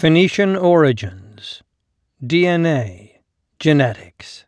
Phoenician 0.00 0.56
origins, 0.56 1.62
DNA, 2.24 3.16
genetics. 3.58 4.46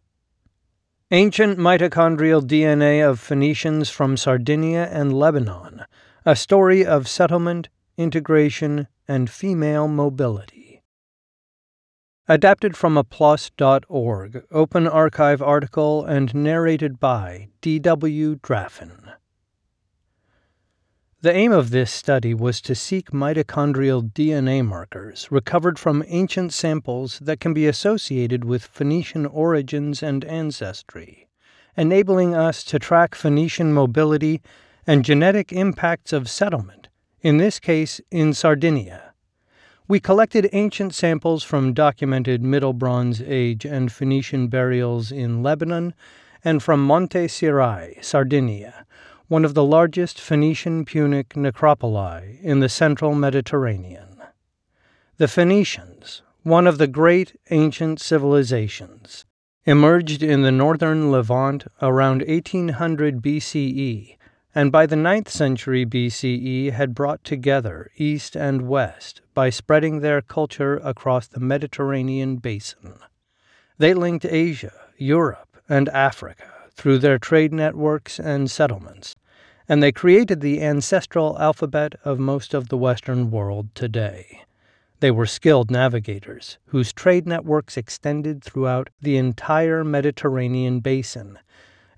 Ancient 1.11 1.59
mitochondrial 1.59 2.41
DNA 2.41 3.07
of 3.07 3.21
Phoenicians 3.21 3.91
from 3.91 4.17
Sardinia 4.17 4.89
and 4.91 5.13
Lebanon, 5.13 5.85
a 6.25 6.35
story 6.35 6.87
of 6.87 7.07
settlement, 7.07 7.69
integration, 7.99 8.89
and 9.07 9.29
female 9.29 9.89
mobility. 9.89 10.81
Adapted 12.27 12.75
from 12.75 12.97
a 12.97 13.05
open 14.51 14.89
archive 14.89 15.43
article 15.43 16.03
and 16.03 16.35
narrated 16.35 16.99
by 16.99 17.49
D.W. 17.61 18.37
Draffin. 18.37 19.13
The 21.23 21.33
aim 21.33 21.53
of 21.53 21.71
this 21.71 21.93
study 21.93 22.35
was 22.35 22.61
to 22.63 22.75
seek 22.75 23.13
mitochondrial 23.13 24.11
DNA 24.11 24.67
markers 24.67 25.31
recovered 25.31 25.79
from 25.79 26.03
ancient 26.09 26.53
samples 26.53 27.21
that 27.21 27.39
can 27.39 27.55
be 27.55 27.69
associated 27.69 28.45
with 28.45 28.65
Phoenician 28.65 29.27
origins 29.27 30.03
and 30.03 30.25
ancestry, 30.25 31.29
enabling 31.77 32.35
us 32.35 32.65
to 32.65 32.81
track 32.81 33.15
Phoenician 33.15 33.73
mobility 33.73 34.43
and 34.85 35.05
genetic 35.05 35.53
impacts 35.53 36.13
of 36.13 36.29
settlement, 36.29 36.89
in 37.21 37.37
this 37.37 37.61
case 37.61 38.01
in 38.11 38.35
Sardinia. 38.35 39.15
We 39.87 40.01
collected 40.01 40.51
ancient 40.53 40.93
samples 40.93 41.45
from 41.45 41.73
documented 41.73 42.43
Middle 42.43 42.73
Bronze 42.73 43.23
Age 43.23 43.65
and 43.65 43.93
Phoenician 43.93 44.49
burials 44.49 45.13
in 45.13 45.41
Lebanon 45.41 45.95
and 46.45 46.61
from 46.61 46.85
Monte 46.85 47.29
Sirai, 47.29 48.05
Sardinia 48.05 48.87
one 49.33 49.47
of 49.47 49.55
the 49.55 49.65
largest 49.65 50.21
Phoenician 50.21 50.85
Punic 50.85 51.31
necropoli 51.31 52.39
in 52.43 52.61
the 52.61 52.69
central 52.69 53.15
Mediterranean. 53.15 54.19
The 55.17 55.27
Phoenicians, 55.27 56.21
one 56.43 56.67
of 56.67 56.77
the 56.77 56.87
great 56.87 57.41
ancient 57.49 57.99
civilizations, 57.99 59.25
emerged 59.65 60.23
in 60.23 60.43
the 60.43 60.53
northern 60.53 61.11
Levant 61.11 61.65
around 61.81 62.23
1800 62.29 63.23
BCE 63.23 64.19
and 64.55 64.71
by 64.71 64.85
the 64.85 64.97
9th 64.97 65.29
century 65.29 65.87
BCE 65.87 66.73
had 66.73 66.95
brought 66.95 67.25
together 67.25 67.91
East 67.97 68.37
and 68.37 68.69
West 68.69 69.23
by 69.33 69.49
spreading 69.49 70.01
their 70.01 70.21
culture 70.21 70.77
across 70.85 71.27
the 71.27 71.41
Mediterranean 71.41 72.37
basin. 72.37 72.99
They 73.79 73.95
linked 73.95 74.27
Asia, 74.27 74.75
Europe, 74.99 75.57
and 75.71 75.89
Africa 75.89 76.53
through 76.75 76.99
their 76.99 77.19
trade 77.19 77.55
networks 77.55 78.19
and 78.19 78.51
settlements, 78.51 79.15
and 79.73 79.83
they 79.83 79.91
created 79.91 80.43
the 80.43 80.61
ancestral 80.61 81.35
alphabet 81.41 81.95
of 82.05 82.19
most 82.19 82.53
of 82.53 82.69
the 82.69 82.77
Western 82.77 83.31
world 83.31 83.75
today. 83.75 84.43
They 85.01 85.11
were 85.11 85.25
skilled 85.25 85.71
navigators 85.71 86.59
whose 86.67 86.93
trade 86.93 87.27
networks 87.27 87.79
extended 87.79 88.45
throughout 88.45 88.91
the 89.01 89.17
entire 89.17 89.83
Mediterranean 89.83 90.81
basin, 90.81 91.39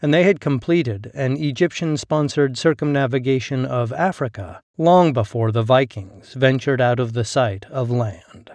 and 0.00 0.14
they 0.14 0.22
had 0.22 0.38
completed 0.38 1.10
an 1.14 1.36
Egyptian 1.36 1.96
sponsored 1.96 2.56
circumnavigation 2.56 3.64
of 3.64 3.92
Africa 3.92 4.62
long 4.78 5.12
before 5.12 5.50
the 5.50 5.64
Vikings 5.64 6.34
ventured 6.34 6.80
out 6.80 7.00
of 7.00 7.12
the 7.12 7.24
sight 7.24 7.66
of 7.72 7.90
land. 7.90 8.52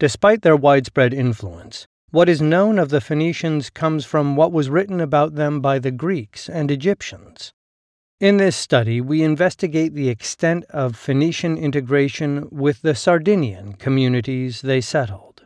Despite 0.00 0.42
their 0.42 0.56
widespread 0.56 1.14
influence, 1.14 1.86
what 2.10 2.28
is 2.28 2.42
known 2.42 2.80
of 2.80 2.88
the 2.88 3.00
Phoenicians 3.00 3.70
comes 3.70 4.04
from 4.04 4.34
what 4.34 4.50
was 4.50 4.68
written 4.68 5.00
about 5.00 5.36
them 5.36 5.60
by 5.60 5.78
the 5.78 5.92
Greeks 5.92 6.48
and 6.48 6.68
Egyptians. 6.68 7.52
In 8.20 8.38
this 8.38 8.56
study, 8.56 9.00
we 9.00 9.22
investigate 9.22 9.94
the 9.94 10.08
extent 10.08 10.64
of 10.70 10.96
Phoenician 10.96 11.56
integration 11.56 12.48
with 12.50 12.82
the 12.82 12.96
Sardinian 12.96 13.74
communities 13.74 14.60
they 14.60 14.80
settled. 14.80 15.44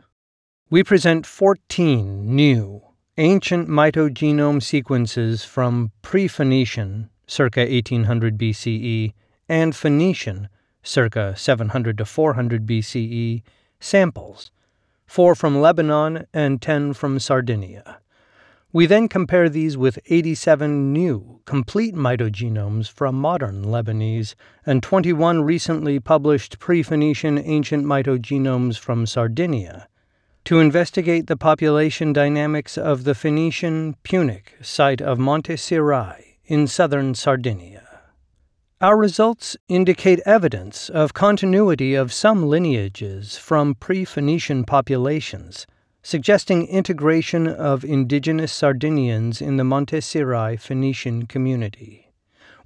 We 0.70 0.82
present 0.82 1.26
14 1.26 2.34
new, 2.34 2.80
ancient 3.18 3.68
mitogenome 3.68 4.62
sequences 4.62 5.44
from 5.44 5.92
pre 6.00 6.26
Phoenician, 6.26 7.10
circa 7.26 7.60
1800 7.60 8.38
BCE, 8.38 9.12
and 9.50 9.76
Phoenician, 9.76 10.48
circa 10.82 11.36
700 11.36 11.98
to 11.98 12.06
400 12.06 12.64
BCE, 12.64 13.42
samples, 13.80 14.50
four 15.04 15.34
from 15.34 15.60
Lebanon 15.60 16.26
and 16.32 16.62
10 16.62 16.94
from 16.94 17.18
Sardinia. 17.18 17.98
We 18.74 18.86
then 18.86 19.06
compare 19.06 19.50
these 19.50 19.76
with 19.76 19.98
87 20.06 20.94
new, 20.94 21.42
complete 21.44 21.94
mitogenomes 21.94 22.90
from 22.90 23.16
modern 23.16 23.66
Lebanese 23.66 24.34
and 24.64 24.82
21 24.82 25.42
recently 25.42 26.00
published 26.00 26.58
pre 26.58 26.82
Phoenician 26.82 27.36
ancient 27.36 27.84
mitogenomes 27.84 28.78
from 28.78 29.04
Sardinia 29.04 29.88
to 30.46 30.58
investigate 30.58 31.26
the 31.26 31.36
population 31.36 32.14
dynamics 32.14 32.78
of 32.78 33.04
the 33.04 33.14
Phoenician 33.14 33.94
Punic 34.04 34.54
site 34.62 35.02
of 35.02 35.18
Monte 35.18 35.54
Sirai 35.54 36.38
in 36.46 36.66
southern 36.66 37.14
Sardinia. 37.14 37.86
Our 38.80 38.96
results 38.96 39.54
indicate 39.68 40.20
evidence 40.24 40.88
of 40.88 41.12
continuity 41.12 41.94
of 41.94 42.10
some 42.10 42.46
lineages 42.48 43.36
from 43.36 43.74
pre 43.74 44.06
Phoenician 44.06 44.64
populations 44.64 45.66
suggesting 46.02 46.66
integration 46.66 47.46
of 47.46 47.84
indigenous 47.84 48.52
Sardinians 48.52 49.40
in 49.40 49.56
the 49.56 49.64
Monte 49.64 49.98
Sirai 49.98 50.58
Phoenician 50.58 51.26
community. 51.26 52.12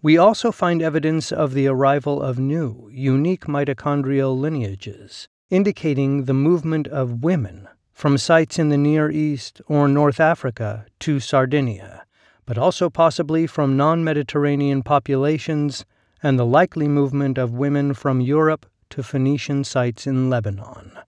We 0.01 0.17
also 0.17 0.51
find 0.51 0.81
evidence 0.81 1.33
of 1.33 1.53
the 1.53 1.67
arrival 1.67 2.23
of 2.23 2.39
new, 2.39 2.89
unique 2.93 3.45
mitochondrial 3.45 4.39
lineages, 4.39 5.29
indicating 5.51 6.25
the 6.25 6.35
movement 6.35 6.89
of 6.89 7.23
women 7.23 7.69
from 7.93 8.19
sites 8.19 8.59
in 8.59 8.69
the 8.69 8.79
Near 8.79 9.11
East 9.11 9.61
or 9.67 9.89
North 9.89 10.21
Africa 10.21 10.87
to 11.01 11.21
Sardinia, 11.21 12.05
but 12.47 12.57
also 12.57 12.89
possibly 12.89 13.47
from 13.47 13.77
non 13.77 14.05
Mediterranean 14.05 14.83
populations 14.83 15.85
and 16.23 16.39
the 16.39 16.47
likely 16.47 16.89
movement 16.89 17.37
of 17.37 17.53
women 17.53 17.93
from 17.93 18.21
Europe 18.21 18.67
to 18.91 19.03
Phoenician 19.03 19.65
sites 19.65 20.07
in 20.07 20.31
Lebanon. 20.31 20.99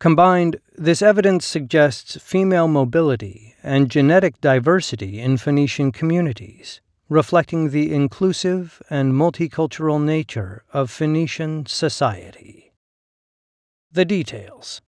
Combined, 0.00 0.60
this 0.76 1.00
evidence 1.02 1.46
suggests 1.46 2.18
female 2.20 2.68
mobility 2.68 3.54
and 3.62 3.90
genetic 3.90 4.40
diversity 4.40 5.20
in 5.20 5.36
Phoenician 5.36 5.92
communities, 5.92 6.80
reflecting 7.08 7.70
the 7.70 7.94
inclusive 7.94 8.82
and 8.90 9.12
multicultural 9.12 10.02
nature 10.02 10.64
of 10.72 10.90
Phoenician 10.90 11.64
society. 11.66 12.72
The 13.92 14.04
details. 14.04 14.82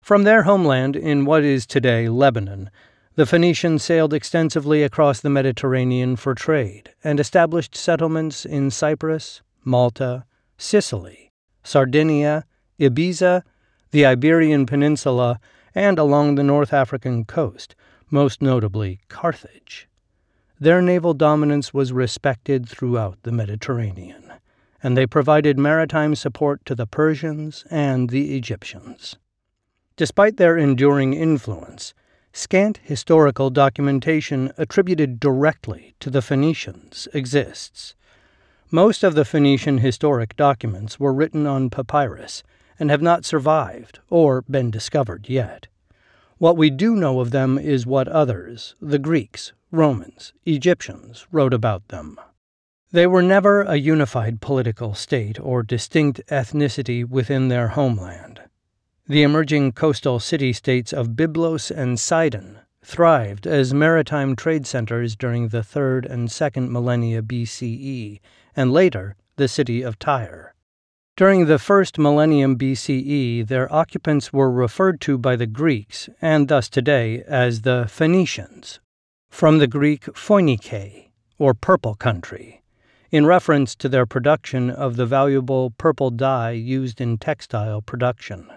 From 0.00 0.24
their 0.24 0.44
homeland 0.44 0.96
in 0.96 1.24
what 1.24 1.44
is 1.44 1.66
today 1.66 2.08
Lebanon, 2.08 2.70
the 3.14 3.26
Phoenicians 3.26 3.82
sailed 3.82 4.14
extensively 4.14 4.82
across 4.82 5.20
the 5.20 5.28
Mediterranean 5.28 6.16
for 6.16 6.34
trade 6.34 6.94
and 7.04 7.20
established 7.20 7.76
settlements 7.76 8.46
in 8.46 8.70
Cyprus, 8.70 9.42
Malta, 9.64 10.24
Sicily, 10.56 11.30
Sardinia, 11.62 12.46
Ibiza, 12.80 13.42
the 13.92 14.06
Iberian 14.06 14.64
Peninsula, 14.64 15.38
and 15.74 15.98
along 15.98 16.34
the 16.34 16.42
North 16.42 16.72
African 16.72 17.24
coast, 17.26 17.76
most 18.10 18.42
notably 18.42 19.00
Carthage. 19.08 19.86
Their 20.58 20.80
naval 20.80 21.12
dominance 21.12 21.74
was 21.74 21.92
respected 21.92 22.66
throughout 22.66 23.18
the 23.22 23.32
Mediterranean, 23.32 24.32
and 24.82 24.96
they 24.96 25.06
provided 25.06 25.58
maritime 25.58 26.14
support 26.14 26.64
to 26.64 26.74
the 26.74 26.86
Persians 26.86 27.64
and 27.70 28.08
the 28.08 28.34
Egyptians. 28.36 29.16
Despite 29.96 30.38
their 30.38 30.56
enduring 30.56 31.12
influence, 31.12 31.92
scant 32.32 32.80
historical 32.82 33.50
documentation 33.50 34.52
attributed 34.56 35.20
directly 35.20 35.94
to 36.00 36.08
the 36.08 36.22
Phoenicians 36.22 37.08
exists. 37.12 37.94
Most 38.70 39.04
of 39.04 39.14
the 39.14 39.26
Phoenician 39.26 39.78
historic 39.78 40.34
documents 40.36 40.98
were 40.98 41.12
written 41.12 41.46
on 41.46 41.68
papyrus 41.68 42.42
and 42.82 42.90
have 42.90 43.00
not 43.00 43.24
survived 43.24 44.00
or 44.10 44.42
been 44.50 44.68
discovered 44.68 45.28
yet. 45.28 45.68
What 46.38 46.56
we 46.56 46.68
do 46.68 46.96
know 46.96 47.20
of 47.20 47.30
them 47.30 47.56
is 47.56 47.86
what 47.86 48.08
others, 48.08 48.74
the 48.82 48.98
Greeks, 48.98 49.52
Romans, 49.70 50.32
Egyptians, 50.46 51.24
wrote 51.30 51.54
about 51.54 51.86
them. 51.90 52.18
They 52.90 53.06
were 53.06 53.22
never 53.22 53.62
a 53.62 53.76
unified 53.76 54.40
political 54.40 54.94
state 54.94 55.38
or 55.38 55.62
distinct 55.62 56.22
ethnicity 56.26 57.08
within 57.08 57.46
their 57.46 57.68
homeland. 57.68 58.40
The 59.06 59.22
emerging 59.22 59.74
coastal 59.74 60.18
city 60.18 60.52
states 60.52 60.92
of 60.92 61.10
Byblos 61.10 61.70
and 61.70 62.00
Sidon 62.00 62.58
thrived 62.82 63.46
as 63.46 63.72
maritime 63.72 64.34
trade 64.34 64.66
centers 64.66 65.14
during 65.14 65.50
the 65.50 65.62
3rd 65.62 66.10
and 66.10 66.28
2nd 66.28 66.68
millennia 66.68 67.22
BCE, 67.22 68.18
and 68.56 68.72
later 68.72 69.14
the 69.36 69.46
city 69.46 69.82
of 69.82 70.00
Tyre. 70.00 70.51
During 71.14 71.44
the 71.44 71.58
first 71.58 71.98
millennium 71.98 72.56
BCE, 72.56 73.46
their 73.46 73.70
occupants 73.70 74.32
were 74.32 74.50
referred 74.50 74.98
to 75.02 75.18
by 75.18 75.36
the 75.36 75.46
Greeks, 75.46 76.08
and 76.22 76.48
thus 76.48 76.70
today, 76.70 77.22
as 77.28 77.62
the 77.62 77.84
Phoenicians, 77.86 78.80
from 79.30 79.58
the 79.58 79.66
Greek 79.66 80.04
phoinike, 80.14 81.10
or 81.38 81.52
purple 81.52 81.94
country. 81.94 82.62
in 83.10 83.26
reference 83.26 83.74
to 83.76 83.90
their 83.90 84.06
production 84.06 84.70
of 84.70 84.96
the 84.96 85.04
valuable 85.04 85.68
purple 85.76 86.10
dye 86.10 86.52
used 86.52 86.98
in 86.98 87.18
textile 87.18 87.82
production. 87.82 88.50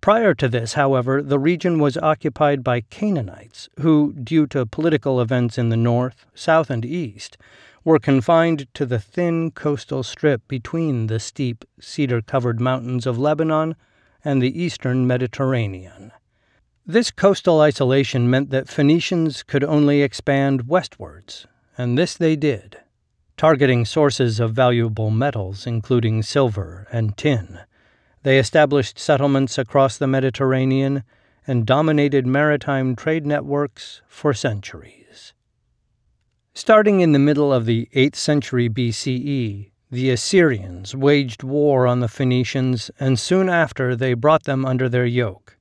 Prior 0.00 0.32
to 0.34 0.48
this, 0.48 0.74
however, 0.74 1.20
the 1.20 1.40
region 1.40 1.80
was 1.80 1.96
occupied 1.96 2.62
by 2.62 2.82
Canaanites, 2.82 3.68
who, 3.80 4.12
due 4.12 4.46
to 4.46 4.64
political 4.64 5.20
events 5.20 5.58
in 5.58 5.70
the 5.70 5.76
north, 5.76 6.24
south, 6.34 6.70
and 6.70 6.84
east, 6.84 7.36
were 7.84 7.98
confined 7.98 8.66
to 8.74 8.86
the 8.86 8.98
thin 8.98 9.50
coastal 9.50 10.02
strip 10.02 10.46
between 10.48 11.06
the 11.06 11.20
steep, 11.20 11.64
cedar 11.80 12.22
covered 12.22 12.60
mountains 12.60 13.06
of 13.06 13.18
Lebanon 13.18 13.76
and 14.24 14.40
the 14.40 14.62
eastern 14.62 15.06
Mediterranean. 15.06 16.10
This 16.86 17.10
coastal 17.10 17.60
isolation 17.60 18.28
meant 18.30 18.50
that 18.50 18.68
Phoenicians 18.68 19.42
could 19.42 19.64
only 19.64 20.02
expand 20.02 20.68
westwards, 20.68 21.46
and 21.76 21.96
this 21.96 22.14
they 22.14 22.36
did, 22.36 22.78
targeting 23.36 23.84
sources 23.84 24.40
of 24.40 24.52
valuable 24.52 25.10
metals, 25.10 25.66
including 25.66 26.22
silver 26.22 26.86
and 26.90 27.16
tin 27.16 27.60
they 28.24 28.38
established 28.38 28.98
settlements 28.98 29.58
across 29.58 29.98
the 29.98 30.06
Mediterranean 30.06 31.04
and 31.46 31.66
dominated 31.66 32.26
maritime 32.26 32.96
trade 32.96 33.26
networks 33.26 34.00
for 34.08 34.32
centuries. 34.32 35.03
Starting 36.56 37.00
in 37.00 37.10
the 37.10 37.18
middle 37.18 37.52
of 37.52 37.66
the 37.66 37.88
8th 37.96 38.14
century 38.14 38.68
BCE, 38.68 39.72
the 39.90 40.10
Assyrians 40.10 40.94
waged 40.94 41.42
war 41.42 41.84
on 41.84 41.98
the 41.98 42.06
Phoenicians, 42.06 42.92
and 43.00 43.18
soon 43.18 43.48
after 43.48 43.96
they 43.96 44.14
brought 44.14 44.44
them 44.44 44.64
under 44.64 44.88
their 44.88 45.04
yoke. 45.04 45.56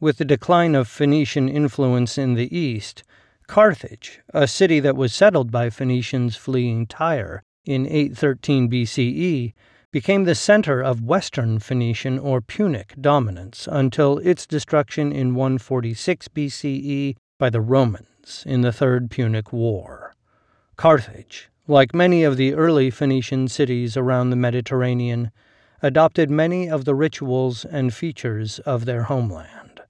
With 0.00 0.16
the 0.16 0.24
decline 0.24 0.74
of 0.74 0.88
Phoenician 0.88 1.46
influence 1.46 2.16
in 2.16 2.34
the 2.34 2.56
east, 2.56 3.02
Carthage, 3.48 4.20
a 4.32 4.48
city 4.48 4.80
that 4.80 4.96
was 4.96 5.12
settled 5.12 5.52
by 5.52 5.68
Phoenicians 5.68 6.36
fleeing 6.36 6.86
Tyre 6.86 7.42
in 7.66 7.86
813 7.86 8.70
BCE, 8.70 9.52
became 9.92 10.24
the 10.24 10.34
center 10.34 10.80
of 10.80 11.02
Western 11.02 11.58
Phoenician 11.58 12.18
or 12.18 12.40
Punic 12.40 12.94
dominance 12.98 13.68
until 13.70 14.16
its 14.18 14.46
destruction 14.46 15.12
in 15.12 15.34
146 15.34 16.28
BCE 16.28 17.16
by 17.38 17.50
the 17.50 17.60
Romans 17.60 18.42
in 18.46 18.62
the 18.62 18.72
Third 18.72 19.10
Punic 19.10 19.52
War. 19.52 19.99
Carthage, 20.80 21.50
like 21.68 21.94
many 21.94 22.24
of 22.24 22.38
the 22.38 22.54
early 22.54 22.88
Phoenician 22.88 23.48
cities 23.48 23.98
around 23.98 24.30
the 24.30 24.34
Mediterranean, 24.34 25.30
adopted 25.82 26.30
many 26.30 26.70
of 26.70 26.86
the 26.86 26.94
rituals 26.94 27.66
and 27.66 27.92
features 27.92 28.60
of 28.60 28.86
their 28.86 29.02
homeland. 29.02 29.82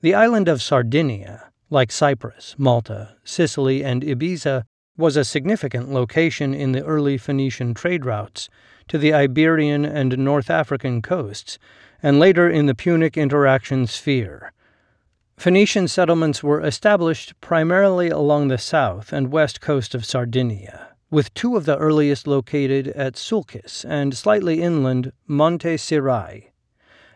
The 0.00 0.14
island 0.14 0.48
of 0.48 0.62
Sardinia, 0.62 1.50
like 1.68 1.92
Cyprus, 1.92 2.54
Malta, 2.56 3.14
Sicily, 3.24 3.84
and 3.84 4.02
Ibiza, 4.02 4.64
was 4.96 5.18
a 5.18 5.22
significant 5.22 5.92
location 5.92 6.54
in 6.54 6.72
the 6.72 6.82
early 6.82 7.18
Phoenician 7.18 7.74
trade 7.74 8.06
routes 8.06 8.48
to 8.88 8.96
the 8.96 9.12
Iberian 9.12 9.84
and 9.84 10.16
North 10.16 10.48
African 10.48 11.02
coasts, 11.02 11.58
and 12.02 12.18
later 12.18 12.48
in 12.48 12.64
the 12.64 12.74
Punic 12.74 13.18
interaction 13.18 13.86
sphere. 13.86 14.54
Phoenician 15.40 15.88
settlements 15.88 16.42
were 16.42 16.60
established 16.60 17.32
primarily 17.40 18.10
along 18.10 18.48
the 18.48 18.58
south 18.58 19.10
and 19.10 19.32
west 19.32 19.62
coast 19.62 19.94
of 19.94 20.04
Sardinia, 20.04 20.88
with 21.10 21.32
two 21.32 21.56
of 21.56 21.64
the 21.64 21.78
earliest 21.78 22.26
located 22.26 22.88
at 22.88 23.16
Sulcis 23.16 23.82
and 23.88 24.14
slightly 24.14 24.60
inland 24.60 25.12
Monte 25.26 25.78
Sirai. 25.78 26.50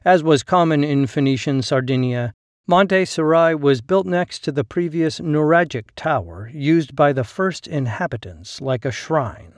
As 0.07 0.23
was 0.23 0.43
common 0.43 0.83
in 0.83 1.07
Phoenician 1.07 1.61
Sardinia, 1.61 2.33
Monte 2.67 3.05
Sirai 3.05 3.61
was 3.61 3.83
built 3.83 4.07
next 4.07 4.39
to 4.45 4.53
the 4.53 4.65
previous 4.65 5.21
Nuragic 5.21 5.91
tower 5.95 6.51
used 6.51 6.97
by 6.97 7.13
the 7.13 7.25
first 7.25 7.67
inhabitants 7.67 8.59
like 8.59 8.87
a 8.87 8.91
shrine. 8.91 9.53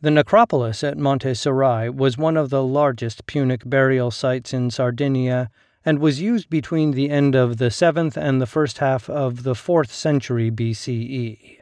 The 0.00 0.10
necropolis 0.10 0.82
at 0.82 0.98
Monte 0.98 1.30
Sirai 1.34 1.94
was 1.94 2.18
one 2.18 2.36
of 2.36 2.50
the 2.50 2.64
largest 2.64 3.26
Punic 3.26 3.62
burial 3.64 4.10
sites 4.10 4.52
in 4.52 4.72
Sardinia 4.72 5.50
and 5.86 6.00
was 6.00 6.20
used 6.20 6.50
between 6.50 6.90
the 6.90 7.08
end 7.08 7.36
of 7.36 7.58
the 7.58 7.70
7th 7.70 8.16
and 8.16 8.40
the 8.40 8.46
first 8.46 8.78
half 8.78 9.08
of 9.08 9.44
the 9.44 9.54
4th 9.54 9.88
century 9.88 10.50
BCE. 10.50 11.60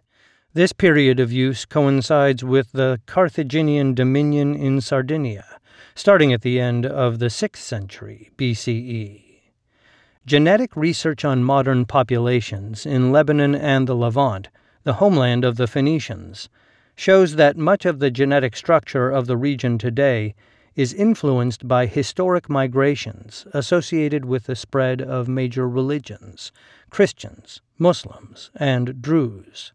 This 0.55 0.73
period 0.73 1.21
of 1.21 1.31
use 1.31 1.67
coincides 1.67 2.43
with 2.43 2.73
the 2.73 3.01
Carthaginian 3.05 3.93
dominion 3.93 4.55
in 4.55 4.81
Sardinia, 4.81 5.45
starting 5.95 6.33
at 6.33 6.41
the 6.41 6.59
end 6.59 6.87
of 6.87 7.19
the 7.19 7.27
6th 7.27 7.57
century 7.57 8.31
BCE. 8.39 9.21
Genetic 10.25 10.75
research 10.75 11.23
on 11.23 11.45
modern 11.45 11.85
populations 11.85 12.87
in 12.87 13.13
Lebanon 13.13 13.55
and 13.55 13.87
the 13.87 13.95
Levant, 13.95 14.49
the 14.85 14.95
homeland 14.95 15.45
of 15.45 15.57
the 15.57 15.67
Phoenicians, 15.67 16.49
shows 16.97 17.37
that 17.37 17.59
much 17.59 17.85
of 17.85 17.99
the 17.99 18.11
genetic 18.11 18.57
structure 18.57 19.11
of 19.11 19.27
the 19.27 19.37
region 19.37 19.77
today 19.77 20.35
is 20.77 20.93
influenced 20.93 21.69
by 21.69 21.87
historic 21.87 22.49
migrations 22.49 23.47
associated 23.53 24.25
with 24.25 24.45
the 24.45 24.57
spread 24.57 25.01
of 25.01 25.29
major 25.29 25.69
religions 25.69 26.51
Christians, 26.91 27.61
Muslims, 27.79 28.51
and 28.55 29.01
Druze. 29.01 29.73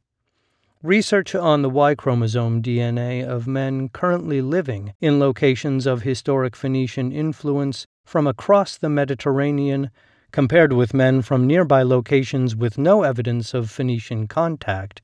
Research 0.82 1.36
on 1.36 1.62
the 1.62 1.70
Y 1.70 1.94
chromosome 1.96 2.62
DNA 2.62 3.26
of 3.26 3.48
men 3.48 3.90
currently 3.90 4.42
living 4.42 4.94
in 5.02 5.20
locations 5.20 5.86
of 5.86 6.04
historic 6.04 6.56
Phoenician 6.56 7.12
influence 7.12 7.86
from 8.06 8.26
across 8.26 8.78
the 8.78 8.88
Mediterranean, 8.88 9.92
compared 10.32 10.72
with 10.72 10.94
men 10.94 11.22
from 11.22 11.46
nearby 11.46 11.84
locations 11.84 12.56
with 12.56 12.78
no 12.78 13.04
evidence 13.04 13.54
of 13.54 13.70
Phoenician 13.70 14.28
contact, 14.28 15.02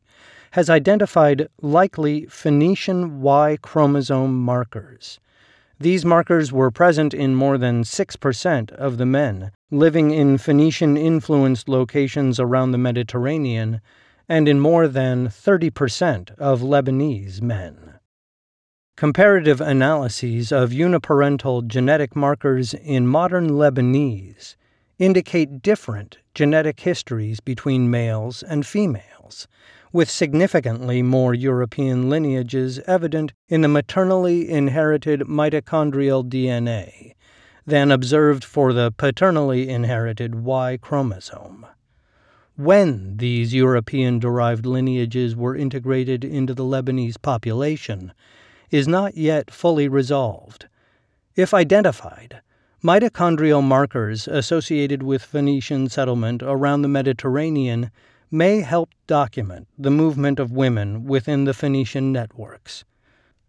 has 0.51 0.69
identified 0.69 1.49
likely 1.61 2.25
Phoenician 2.27 3.21
Y 3.21 3.57
chromosome 3.61 4.39
markers. 4.39 5.19
These 5.79 6.05
markers 6.05 6.53
were 6.53 6.71
present 6.71 7.13
in 7.13 7.35
more 7.35 7.57
than 7.57 7.83
6% 7.83 8.71
of 8.71 8.97
the 8.97 9.05
men 9.05 9.51
living 9.71 10.11
in 10.11 10.37
Phoenician 10.37 10.95
influenced 10.95 11.67
locations 11.67 12.39
around 12.39 12.71
the 12.71 12.77
Mediterranean 12.77 13.81
and 14.29 14.47
in 14.47 14.59
more 14.59 14.87
than 14.87 15.27
30% 15.27 16.31
of 16.37 16.61
Lebanese 16.61 17.41
men. 17.41 17.95
Comparative 18.95 19.59
analyses 19.59 20.53
of 20.53 20.69
uniparental 20.69 21.67
genetic 21.67 22.15
markers 22.15 22.73
in 22.73 23.05
modern 23.05 23.49
Lebanese 23.49 24.55
indicate 24.97 25.61
different 25.61 26.19
genetic 26.33 26.79
histories 26.79 27.41
between 27.41 27.91
males 27.91 28.41
and 28.41 28.65
females, 28.65 29.49
with 29.95 30.11
significantly 30.11 31.01
more 31.01 31.33
European 31.33 32.09
lineages 32.09 32.79
evident 32.79 33.31
in 33.47 33.61
the 33.61 33.67
maternally 33.69 34.49
inherited 34.49 35.21
mitochondrial 35.21 36.21
DNA 36.21 37.13
than 37.65 37.89
observed 37.89 38.43
for 38.43 38.73
the 38.73 38.91
paternally 38.97 39.69
inherited 39.69 40.35
Y 40.35 40.77
chromosome. 40.81 41.65
When 42.57 43.15
these 43.15 43.53
European 43.53 44.19
derived 44.19 44.65
lineages 44.65 45.33
were 45.33 45.55
integrated 45.55 46.25
into 46.25 46.53
the 46.53 46.65
Lebanese 46.65 47.21
population 47.21 48.11
is 48.69 48.89
not 48.89 49.15
yet 49.15 49.49
fully 49.49 49.87
resolved. 49.87 50.67
If 51.37 51.53
identified, 51.53 52.41
mitochondrial 52.83 53.63
markers 53.63 54.27
associated 54.27 55.03
with 55.03 55.23
Phoenician 55.23 55.87
settlement 55.87 56.43
around 56.43 56.81
the 56.81 56.89
Mediterranean 56.89 57.91
may 58.31 58.61
help 58.61 58.89
document 59.07 59.67
the 59.77 59.91
movement 59.91 60.39
of 60.39 60.51
women 60.51 61.05
within 61.05 61.45
the 61.45 61.53
Phoenician 61.53 62.11
networks. 62.11 62.83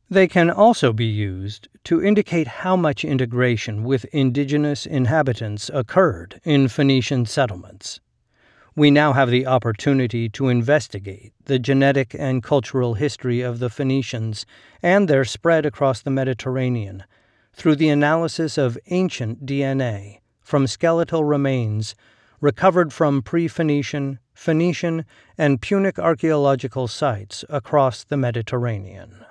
They 0.09 0.29
can 0.29 0.51
also 0.51 0.93
be 0.93 1.07
used 1.07 1.69
to 1.85 2.03
indicate 2.03 2.47
how 2.47 2.77
much 2.77 3.05
integration 3.05 3.83
with 3.83 4.05
indigenous 4.07 4.87
inhabitants 4.87 5.71
occurred 5.75 6.41
in 6.45 6.69
Phoenician 6.69 7.27
settlements. 7.27 8.01
We 8.77 8.91
now 8.91 9.15
have 9.15 9.31
the 9.31 9.47
opportunity 9.47 10.29
to 10.29 10.49
investigate 10.49 11.33
the 11.47 11.59
genetic 11.59 12.15
and 12.17 12.43
cultural 12.43 12.95
history 12.95 13.41
of 13.41 13.59
the 13.59 13.71
Phoenicians 13.71 14.47
and 14.83 15.09
their 15.09 15.25
spread 15.25 15.67
across 15.67 16.03
the 16.03 16.11
Mediterranean 16.11 17.05
through 17.53 17.77
the 17.77 17.89
analysis 17.89 18.59
of 18.59 18.79
ancient 18.89 19.47
DNA 19.47 20.21
from 20.41 20.67
skeletal 20.67 21.25
remains 21.25 21.97
recovered 22.41 22.93
from 22.93 23.23
pre 23.23 23.49
Phoenician, 23.49 24.19
Phoenician, 24.35 25.05
and 25.39 25.61
Punic 25.61 25.99
archaeological 25.99 26.89
sites 26.89 27.45
across 27.49 28.05
the 28.05 28.17
Mediterranean. 28.17 29.25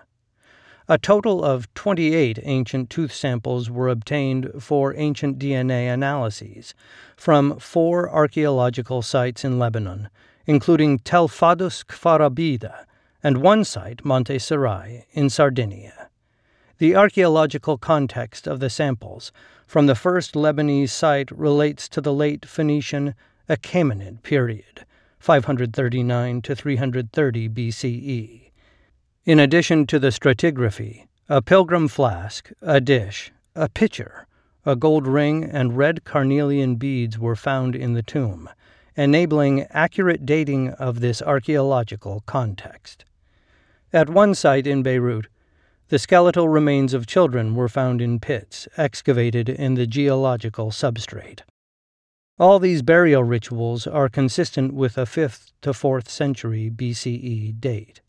A 0.87 0.99
total 0.99 1.43
of 1.43 1.73
28 1.73 2.37
ancient 2.43 2.91
tooth 2.91 3.11
samples 3.11 3.71
were 3.71 3.89
obtained 3.89 4.51
for 4.59 4.95
ancient 4.95 5.39
DNA 5.39 5.91
analyses 5.91 6.75
from 7.17 7.57
four 7.57 8.07
archaeological 8.07 9.01
sites 9.01 9.43
in 9.43 9.57
Lebanon, 9.57 10.09
including 10.45 10.99
Tel 10.99 11.27
Fadous-Kfarabida 11.27 12.85
and 13.23 13.37
one 13.37 13.63
site, 13.63 14.05
Monte 14.05 14.37
Sirai, 14.37 15.05
in 15.13 15.31
Sardinia. 15.31 16.09
The 16.77 16.95
archaeological 16.95 17.79
context 17.79 18.45
of 18.45 18.59
the 18.59 18.69
samples 18.69 19.31
from 19.65 19.87
the 19.87 19.95
first 19.95 20.33
Lebanese 20.33 20.89
site 20.89 21.31
relates 21.31 21.89
to 21.89 22.01
the 22.01 22.13
late 22.13 22.45
Phoenician 22.45 23.15
Achaemenid 23.49 24.23
period, 24.23 24.85
539 25.19 26.41
to 26.41 26.55
330 26.55 27.49
BCE. 27.49 28.51
In 29.25 29.39
addition 29.39 29.87
to 29.87 29.99
the 29.99 30.09
stratigraphy, 30.09 31.07
a 31.27 31.41
pilgrim 31.41 31.87
flask, 31.87 32.51
a 32.61 32.79
dish, 32.79 33.31
a 33.55 33.67
pitcher, 33.67 34.27
a 34.65 34.75
gold 34.75 35.07
ring, 35.07 35.43
and 35.43 35.77
red 35.77 36.03
carnelian 36.03 36.75
beads 36.75 37.17
were 37.17 37.35
found 37.35 37.75
in 37.75 37.93
the 37.93 38.03
tomb, 38.03 38.49
enabling 38.95 39.63
accurate 39.71 40.25
dating 40.25 40.69
of 40.69 40.99
this 40.99 41.21
archaeological 41.21 42.23
context. 42.25 43.05
At 43.91 44.09
one 44.09 44.35
site 44.35 44.67
in 44.67 44.83
Beirut, 44.83 45.27
the 45.89 45.99
skeletal 45.99 46.49
remains 46.49 46.93
of 46.93 47.05
children 47.05 47.55
were 47.55 47.69
found 47.69 48.01
in 48.01 48.19
pits 48.19 48.67
excavated 48.75 49.47
in 49.47 49.75
the 49.75 49.85
geological 49.85 50.71
substrate. 50.71 51.41
All 52.39 52.59
these 52.59 52.81
burial 52.81 53.23
rituals 53.23 53.85
are 53.85 54.09
consistent 54.09 54.73
with 54.73 54.97
a 54.97 55.05
5th 55.05 55.51
to 55.61 55.71
4th 55.71 56.09
century 56.09 56.69
BCE 56.69 57.59
date. 57.59 58.01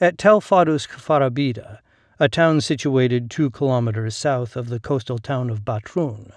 At 0.00 0.18
Tel 0.18 0.40
Fadous-Kfarabida, 0.40 1.78
a 2.18 2.28
town 2.28 2.60
situated 2.60 3.30
two 3.30 3.50
kilometers 3.50 4.16
south 4.16 4.56
of 4.56 4.68
the 4.68 4.80
coastal 4.80 5.18
town 5.18 5.50
of 5.50 5.64
Batroun, 5.64 6.32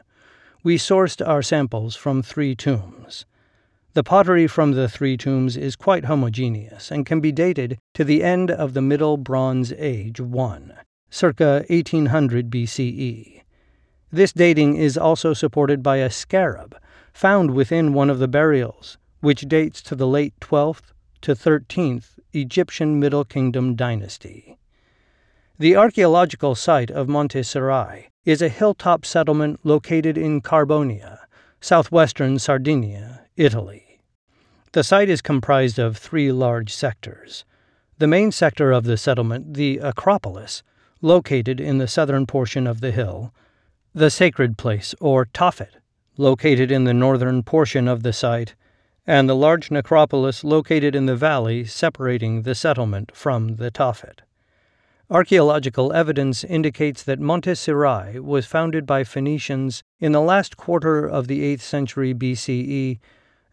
we 0.62 0.78
sourced 0.78 1.26
our 1.26 1.42
samples 1.42 1.96
from 1.96 2.22
three 2.22 2.54
tombs. 2.54 3.26
The 4.00 4.04
pottery 4.04 4.48
from 4.48 4.72
the 4.72 4.88
three 4.88 5.18
tombs 5.18 5.58
is 5.58 5.76
quite 5.76 6.06
homogeneous 6.06 6.90
and 6.90 7.06
can 7.06 7.20
be 7.20 7.34
dated 7.34 7.78
to 7.96 8.06
the 8.06 8.24
end 8.24 8.50
of 8.50 8.74
the 8.74 8.82
Middle 8.82 9.18
Bronze 9.18 9.74
Age 9.74 10.22
1, 10.22 10.74
circa 11.10 11.66
1800 11.68 12.50
BCE. 12.50 13.42
This 14.10 14.32
dating 14.32 14.78
is 14.78 14.98
also 14.98 15.34
supported 15.34 15.84
by 15.84 15.98
a 15.98 16.10
scarab 16.10 16.78
found 17.12 17.52
within 17.52 17.92
one 17.92 18.10
of 18.10 18.20
the 18.20 18.30
burials, 18.30 18.98
which 19.20 19.50
dates 19.50 19.82
to 19.82 19.96
the 19.96 20.08
late 20.08 20.34
12th 20.40 20.94
to 21.20 21.36
13th 21.36 22.20
Egyptian 22.32 23.02
Middle 23.02 23.26
Kingdom 23.26 23.76
dynasty. 23.76 24.58
The 25.58 25.76
archaeological 25.76 26.56
site 26.56 26.90
of 26.90 27.10
Monte 27.10 27.42
Sirai 27.42 28.06
is 28.24 28.42
a 28.42 28.48
hilltop 28.48 29.06
settlement 29.06 29.60
located 29.66 30.18
in 30.18 30.40
Carbonia, 30.40 31.20
southwestern 31.60 32.40
Sardinia, 32.40 33.26
Italy. 33.36 33.88
The 34.72 34.84
site 34.84 35.10
is 35.10 35.24
comprised 35.24 35.80
of 35.80 35.98
three 35.98 36.32
large 36.32 36.72
sectors. 36.72 37.44
The 37.98 38.06
main 38.06 38.32
sector 38.32 38.72
of 38.72 38.84
the 38.84 38.98
settlement, 38.98 39.56
the 39.56 39.80
Acropolis, 39.80 40.62
located 41.02 41.60
in 41.60 41.80
the 41.80 41.88
southern 41.88 42.28
portion 42.28 42.68
of 42.68 42.80
the 42.80 42.92
hill, 42.92 43.34
the 43.96 44.12
sacred 44.12 44.60
place, 44.60 44.94
or 45.02 45.26
Tophet, 45.26 45.78
located 46.18 46.72
in 46.72 46.84
the 46.84 46.94
northern 46.94 47.42
portion 47.42 47.88
of 47.88 48.04
the 48.04 48.14
site, 48.14 48.54
and 49.08 49.28
the 49.28 49.36
large 49.36 49.72
necropolis 49.72 50.44
located 50.44 50.96
in 50.96 51.08
the 51.08 51.16
valley 51.16 51.66
separating 51.66 52.44
the 52.44 52.54
settlement 52.54 53.12
from 53.16 53.56
the 53.56 53.72
Tophet. 53.72 54.22
Archaeological 55.10 55.92
evidence 55.94 56.44
indicates 56.44 57.02
that 57.02 57.20
Monte 57.20 57.56
Sirai 57.56 58.20
was 58.20 58.46
founded 58.46 58.86
by 58.86 59.04
Phoenicians 59.04 59.82
in 60.00 60.12
the 60.12 60.22
last 60.22 60.58
quarter 60.58 61.08
of 61.08 61.26
the 61.26 61.42
8th 61.56 61.62
century 61.62 62.14
BCE 62.14 63.00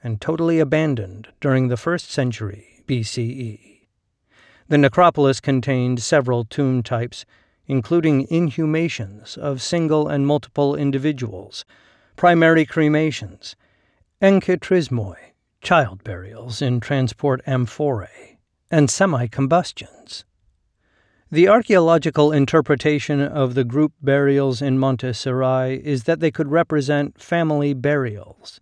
and 0.07 0.21
totally 0.21 0.61
abandoned 0.61 1.27
during 1.41 1.67
the 1.67 1.75
1st 1.75 2.09
century 2.09 2.85
BCE. 2.87 3.89
The 4.69 4.79
necropolis 4.79 5.41
contained 5.41 6.01
several 6.01 6.45
tomb 6.45 6.85
types, 6.85 7.25
including 7.67 8.29
inhumations 8.31 9.37
of 9.37 9.61
single 9.61 10.07
and 10.07 10.25
multiple 10.25 10.77
individuals, 10.77 11.65
primary 12.15 12.65
cremations, 12.65 13.57
enchytrismoi, 14.23 15.17
child 15.61 16.05
burials 16.05 16.63
in 16.63 16.79
transport 16.79 17.41
amphorae, 17.45 18.39
and 18.71 18.89
semi 18.89 19.27
combustions. 19.27 20.25
The 21.33 21.49
archaeological 21.49 22.31
interpretation 22.31 23.21
of 23.21 23.55
the 23.55 23.65
group 23.65 23.93
burials 24.01 24.63
in 24.63 24.79
Monte 24.79 25.09
Sirai 25.09 25.83
is 25.83 26.05
that 26.05 26.21
they 26.21 26.31
could 26.31 26.53
represent 26.53 27.21
family 27.21 27.75
burials. 27.75 28.61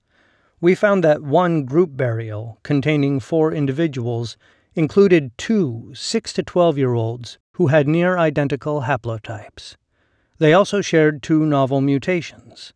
We 0.65 0.75
found 0.75 1.05
that 1.05 1.21
one 1.23 1.67
group 1.67 1.95
burial, 1.95 2.59
containing 2.63 3.21
four 3.21 3.53
individuals, 3.53 4.39
included 4.75 5.37
two 5.37 5.93
6 5.95 6.33
to 6.33 6.43
12 6.43 6.79
year 6.79 6.95
olds 6.95 7.37
who 7.57 7.67
had 7.67 7.87
near 7.87 8.17
identical 8.17 8.85
haplotypes. 8.85 9.77
They 10.39 10.55
also 10.55 10.81
shared 10.81 11.23
two 11.23 11.45
novel 11.45 11.83
mutations. 11.83 12.73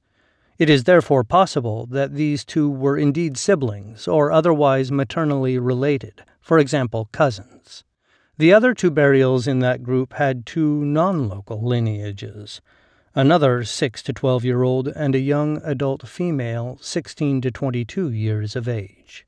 It 0.59 0.68
is 0.68 0.85
therefore 0.85 1.25
possible 1.25 1.87
that 1.87 2.12
these 2.12 2.45
two 2.45 2.68
were 2.68 2.99
indeed 2.99 3.38
siblings 3.38 4.07
or 4.07 4.30
otherwise 4.30 4.92
maternally 4.92 5.59
related, 5.59 6.25
for 6.42 6.59
example, 6.59 7.09
cousins. 7.11 7.85
The 8.37 8.52
other 8.52 8.75
two 8.75 8.90
burials 8.90 9.47
in 9.47 9.61
that 9.61 9.83
group 9.83 10.12
had 10.12 10.45
two 10.45 10.85
non 10.85 11.26
local 11.30 11.66
lineages 11.66 12.61
another 13.18 13.64
6 13.64 14.02
to 14.04 14.12
12 14.12 14.44
year 14.44 14.62
old 14.62 14.87
and 14.87 15.12
a 15.12 15.18
young 15.18 15.60
adult 15.64 16.06
female 16.06 16.78
16 16.80 17.40
to 17.40 17.50
22 17.50 18.12
years 18.12 18.54
of 18.54 18.68
age. 18.68 19.26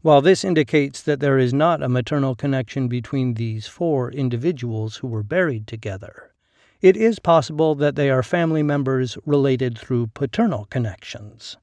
While 0.00 0.22
this 0.22 0.44
indicates 0.44 1.02
that 1.02 1.18
there 1.18 1.36
is 1.36 1.52
not 1.52 1.82
a 1.82 1.88
maternal 1.88 2.36
connection 2.36 2.86
between 2.86 3.34
these 3.34 3.66
four 3.66 4.12
individuals 4.12 4.98
who 4.98 5.08
were 5.08 5.24
buried 5.24 5.66
together, 5.66 6.34
it 6.80 6.96
is 6.96 7.18
possible 7.18 7.74
that 7.74 7.96
they 7.96 8.10
are 8.10 8.22
family 8.22 8.62
members 8.62 9.18
related 9.26 9.76
through 9.76 10.12
paternal 10.14 10.66
connections. 10.66 11.56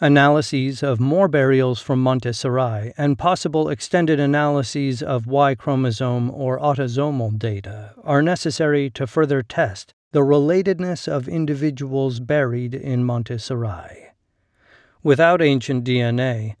Analyses 0.00 0.84
of 0.84 1.00
more 1.00 1.26
burials 1.26 1.80
from 1.80 2.00
Monte 2.00 2.28
Sirai 2.28 2.92
and 2.96 3.18
possible 3.18 3.68
extended 3.68 4.20
analyses 4.20 5.02
of 5.02 5.26
Y 5.26 5.56
chromosome 5.56 6.30
or 6.30 6.56
autosomal 6.60 7.36
data 7.36 7.94
are 8.04 8.22
necessary 8.22 8.90
to 8.90 9.08
further 9.08 9.42
test 9.42 9.92
the 10.14 10.20
relatedness 10.20 11.08
of 11.08 11.26
individuals 11.26 12.20
buried 12.20 12.72
in 12.72 13.02
Monte 13.02 13.34
Sirai, 13.34 14.10
Without 15.02 15.42
ancient 15.42 15.84
DNA, 15.84 16.54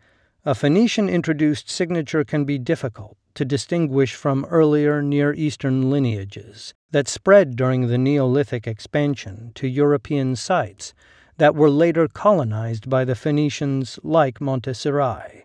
a 0.44 0.56
Phoenician 0.56 1.08
introduced 1.08 1.70
signature 1.70 2.24
can 2.24 2.44
be 2.44 2.58
difficult 2.58 3.16
to 3.34 3.44
distinguish 3.44 4.16
from 4.16 4.44
earlier 4.46 5.00
Near 5.00 5.32
Eastern 5.34 5.88
lineages 5.88 6.74
that 6.90 7.06
spread 7.06 7.54
during 7.54 7.86
the 7.86 7.96
Neolithic 7.96 8.66
expansion 8.66 9.52
to 9.54 9.68
European 9.68 10.34
sites 10.34 10.92
that 11.36 11.54
were 11.54 11.70
later 11.70 12.08
colonized 12.08 12.90
by 12.90 13.04
the 13.04 13.14
Phoenicians 13.14 14.00
like 14.02 14.40
Monte 14.40 14.72
Sirai. 14.72 15.44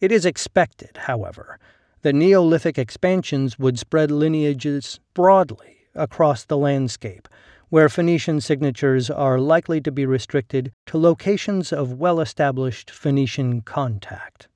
It 0.00 0.10
is 0.10 0.24
expected, 0.24 0.96
however, 1.02 1.58
that 2.00 2.14
Neolithic 2.14 2.78
expansions 2.78 3.58
would 3.58 3.78
spread 3.78 4.10
lineages 4.10 5.00
broadly 5.12 5.75
across 5.96 6.44
the 6.44 6.56
landscape, 6.56 7.28
where 7.68 7.88
Phoenician 7.88 8.40
signatures 8.40 9.10
are 9.10 9.40
likely 9.40 9.80
to 9.80 9.90
be 9.90 10.06
restricted 10.06 10.72
to 10.86 10.98
locations 10.98 11.72
of 11.72 11.94
well 11.94 12.20
established 12.20 12.90
Phoenician 12.90 13.60
contact. 13.62 14.48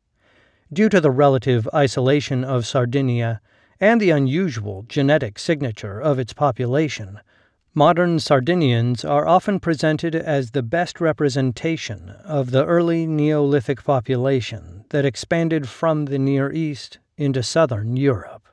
Due 0.72 0.88
to 0.88 1.00
the 1.00 1.10
relative 1.10 1.68
isolation 1.74 2.44
of 2.44 2.66
Sardinia 2.66 3.40
and 3.80 4.00
the 4.00 4.10
unusual 4.10 4.84
genetic 4.86 5.38
signature 5.38 5.98
of 6.00 6.18
its 6.18 6.32
population, 6.32 7.18
modern 7.74 8.18
Sardinians 8.18 9.04
are 9.04 9.26
often 9.26 9.58
presented 9.58 10.14
as 10.14 10.50
the 10.50 10.62
best 10.62 11.00
representation 11.00 12.10
of 12.24 12.50
the 12.50 12.64
early 12.64 13.06
Neolithic 13.06 13.82
population 13.82 14.84
that 14.90 15.04
expanded 15.04 15.68
from 15.68 16.04
the 16.04 16.18
Near 16.18 16.52
East 16.52 16.98
into 17.16 17.42
southern 17.42 17.96
Europe. 17.96 18.49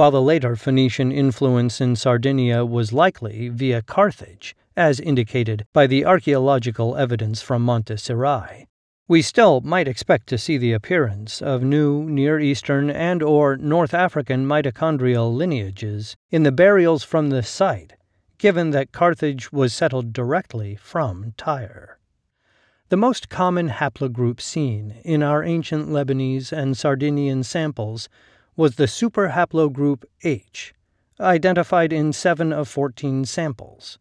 While 0.00 0.12
the 0.12 0.22
later 0.22 0.56
Phoenician 0.56 1.12
influence 1.12 1.78
in 1.78 1.94
Sardinia 1.94 2.64
was 2.64 2.90
likely 2.90 3.50
via 3.50 3.82
Carthage, 3.82 4.56
as 4.74 4.98
indicated 4.98 5.66
by 5.74 5.86
the 5.86 6.06
archaeological 6.06 6.96
evidence 6.96 7.42
from 7.42 7.60
Monte 7.60 7.96
Sirai, 7.96 8.64
we 9.08 9.20
still 9.20 9.60
might 9.60 9.86
expect 9.86 10.26
to 10.28 10.38
see 10.38 10.56
the 10.56 10.72
appearance 10.72 11.42
of 11.42 11.62
new 11.62 12.08
Near 12.08 12.40
Eastern 12.40 12.88
and 12.88 13.22
or 13.22 13.58
North 13.58 13.92
African 13.92 14.46
mitochondrial 14.46 15.36
lineages 15.36 16.16
in 16.30 16.44
the 16.44 16.50
burials 16.50 17.04
from 17.04 17.28
this 17.28 17.50
site, 17.50 17.92
given 18.38 18.70
that 18.70 18.92
Carthage 18.92 19.52
was 19.52 19.74
settled 19.74 20.14
directly 20.14 20.76
from 20.76 21.34
Tyre. 21.36 21.98
The 22.88 22.96
most 22.96 23.28
common 23.28 23.68
haplogroup 23.68 24.40
seen 24.40 24.92
in 25.04 25.22
our 25.22 25.44
ancient 25.44 25.90
Lebanese 25.90 26.52
and 26.52 26.74
Sardinian 26.74 27.42
samples 27.42 28.08
was 28.60 28.76
the 28.76 28.84
superhaplogroup 28.84 30.04
H, 30.22 30.74
identified 31.18 31.94
in 31.94 32.12
7 32.12 32.52
of 32.52 32.68
14 32.68 33.24
samples. 33.24 33.98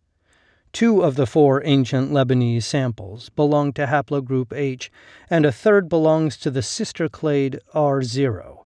Two 0.74 1.02
of 1.02 1.16
the 1.16 1.26
four 1.26 1.66
ancient 1.66 2.12
Lebanese 2.12 2.64
samples 2.64 3.30
belong 3.30 3.72
to 3.72 3.86
haplogroup 3.86 4.52
H, 4.52 4.92
and 5.30 5.46
a 5.46 5.54
third 5.54 5.88
belongs 5.88 6.36
to 6.36 6.52
the 6.52 6.62
sister 6.62 7.08
clade 7.08 7.62
R0. 7.74 8.64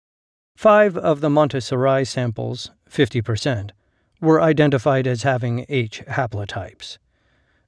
Five 0.56 0.96
of 0.96 1.20
the 1.20 1.28
Monte 1.28 1.58
Sirai 1.58 2.06
samples, 2.06 2.70
50%, 2.90 3.72
were 4.18 4.40
identified 4.40 5.06
as 5.06 5.24
having 5.24 5.66
H 5.68 6.02
haplotypes. 6.08 6.96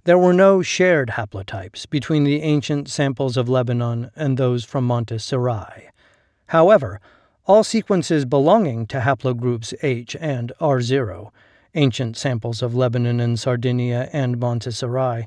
There 0.04 0.16
were 0.16 0.32
no 0.32 0.62
shared 0.62 1.10
haplotypes 1.10 1.86
between 1.90 2.24
the 2.24 2.40
ancient 2.40 2.88
samples 2.88 3.36
of 3.36 3.50
Lebanon 3.50 4.10
and 4.16 4.38
those 4.38 4.64
from 4.64 4.86
Monte 4.86 5.16
Sirai. 5.16 5.90
However, 6.46 7.02
All 7.46 7.62
sequences 7.62 8.24
belonging 8.24 8.86
to 8.86 9.00
haplogroups 9.00 9.74
H 9.82 10.16
and 10.18 10.50
R0, 10.62 11.30
ancient 11.74 12.16
samples 12.16 12.62
of 12.62 12.74
Lebanon 12.74 13.20
and 13.20 13.38
Sardinia 13.38 14.08
and 14.14 14.38
Monte 14.40 14.70
Sirai, 14.70 15.26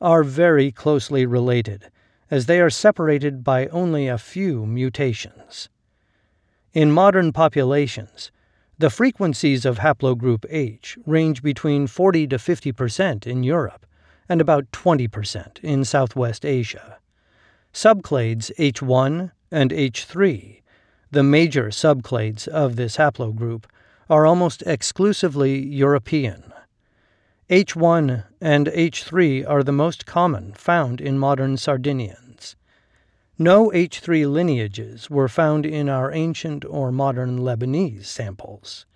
are 0.00 0.24
very 0.24 0.72
closely 0.72 1.26
related, 1.26 1.90
as 2.30 2.46
they 2.46 2.62
are 2.62 2.70
separated 2.70 3.44
by 3.44 3.66
only 3.66 4.08
a 4.08 4.16
few 4.16 4.64
mutations. 4.64 5.68
In 6.72 6.92
modern 6.92 7.30
populations, 7.30 8.32
the 8.78 8.88
frequencies 8.88 9.66
of 9.66 9.80
haplogroup 9.80 10.46
H 10.48 10.96
range 11.04 11.42
between 11.42 11.86
40 11.86 12.26
to 12.28 12.38
50 12.38 12.72
percent 12.72 13.26
in 13.26 13.42
Europe 13.42 13.84
and 14.30 14.40
about 14.40 14.72
20 14.72 15.08
percent 15.08 15.60
in 15.62 15.84
Southwest 15.84 16.46
Asia. 16.46 16.96
Subclades 17.74 18.50
H1 18.56 19.32
and 19.50 19.70
H3, 19.72 20.59
the 21.10 21.22
major 21.22 21.68
subclades 21.68 22.46
of 22.48 22.76
this 22.76 22.96
haplogroup, 22.96 23.64
are 24.08 24.26
almost 24.26 24.62
exclusively 24.66 25.58
European. 25.58 26.52
H1 27.48 28.24
and 28.40 28.66
H3 28.68 29.48
are 29.48 29.62
the 29.62 29.72
most 29.72 30.06
common 30.06 30.52
found 30.52 31.00
in 31.00 31.18
modern 31.18 31.56
Sardinians. 31.56 32.54
No 33.38 33.70
H3 33.70 34.30
lineages 34.30 35.08
were 35.08 35.28
found 35.28 35.64
in 35.64 35.88
our 35.88 36.12
ancient 36.12 36.64
or 36.64 36.92
modern 36.92 37.38
Lebanese 37.38 38.04
samples. 38.04 38.86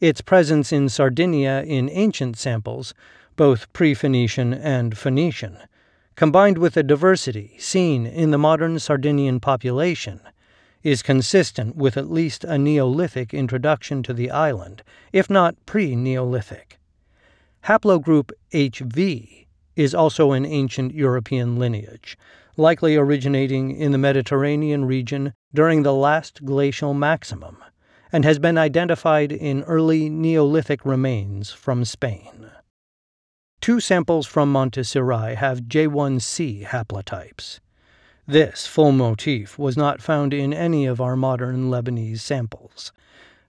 Its 0.00 0.20
presence 0.20 0.72
in 0.72 0.88
Sardinia 0.88 1.62
in 1.62 1.88
ancient 1.90 2.36
samples, 2.36 2.94
both 3.36 3.72
pre 3.72 3.94
Phoenician 3.94 4.54
and 4.54 4.98
Phoenician, 4.98 5.58
combined 6.16 6.58
with 6.58 6.74
the 6.74 6.82
diversity 6.82 7.56
seen 7.58 8.06
in 8.06 8.30
the 8.30 8.38
modern 8.38 8.78
Sardinian 8.78 9.38
population, 9.38 10.20
is 10.84 11.02
consistent 11.02 11.74
with 11.74 11.96
at 11.96 12.10
least 12.10 12.44
a 12.44 12.58
Neolithic 12.58 13.34
introduction 13.34 14.02
to 14.04 14.12
the 14.12 14.30
island, 14.30 14.82
if 15.12 15.28
not 15.28 15.56
pre 15.66 15.96
Neolithic. 15.96 16.78
Haplogroup 17.64 18.30
HV 18.52 19.46
is 19.74 19.94
also 19.94 20.32
an 20.32 20.44
ancient 20.44 20.94
European 20.94 21.56
lineage, 21.56 22.16
likely 22.56 22.94
originating 22.94 23.74
in 23.74 23.90
the 23.90 23.98
Mediterranean 23.98 24.84
region 24.84 25.32
during 25.52 25.82
the 25.82 25.94
last 25.94 26.44
glacial 26.44 26.92
maximum, 26.92 27.56
and 28.12 28.24
has 28.24 28.38
been 28.38 28.58
identified 28.58 29.32
in 29.32 29.62
early 29.62 30.10
Neolithic 30.10 30.84
remains 30.84 31.50
from 31.50 31.84
Spain. 31.84 32.50
Two 33.60 33.80
samples 33.80 34.26
from 34.26 34.52
Monte 34.52 34.82
Sirai 34.82 35.34
have 35.36 35.62
J1c 35.62 36.66
haplotypes. 36.66 37.60
This 38.26 38.66
full 38.66 38.92
motif 38.92 39.58
was 39.58 39.76
not 39.76 40.00
found 40.00 40.32
in 40.32 40.54
any 40.54 40.86
of 40.86 40.98
our 40.98 41.14
modern 41.14 41.70
Lebanese 41.70 42.20
samples. 42.20 42.90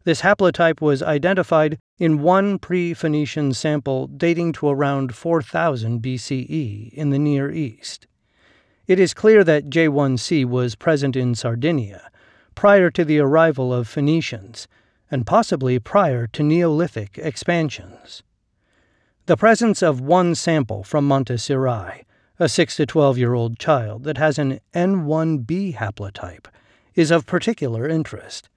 This 0.03 0.21
haplotype 0.21 0.81
was 0.81 1.01
identified 1.01 1.79
in 1.97 2.21
one 2.21 2.59
pre 2.59 2.93
Phoenician 2.93 3.53
sample 3.53 4.07
dating 4.07 4.51
to 4.53 4.67
around 4.67 5.15
4000 5.15 6.01
BCE 6.01 6.91
in 6.91 7.09
the 7.09 7.19
Near 7.19 7.49
East. 7.49 8.05
It 8.85 8.99
is 8.99 9.13
clear 9.13 9.45
that 9.45 9.69
J1c 9.69 10.45
was 10.45 10.75
present 10.75 11.15
in 11.15 11.35
Sardinia 11.35 12.11
prior 12.53 12.91
to 12.91 13.05
the 13.05 13.19
arrival 13.19 13.73
of 13.73 13.87
Phoenicians, 13.87 14.67
and 15.09 15.25
possibly 15.25 15.79
prior 15.79 16.27
to 16.27 16.43
Neolithic 16.43 17.17
expansions. 17.17 18.23
The 19.25 19.37
presence 19.37 19.81
of 19.81 20.01
one 20.01 20.35
sample 20.35 20.83
from 20.83 21.07
Monte 21.07 21.33
Montserrat, 21.33 22.05
a 22.37 22.49
6 22.49 22.75
to 22.75 22.85
12 22.85 23.17
year 23.17 23.33
old 23.33 23.57
child 23.57 24.03
that 24.03 24.17
has 24.17 24.37
an 24.37 24.59
N1b 24.73 25.75
haplotype, 25.75 26.47
is 26.93 27.11
of 27.11 27.25
particular 27.25 27.87
interest. 27.87 28.49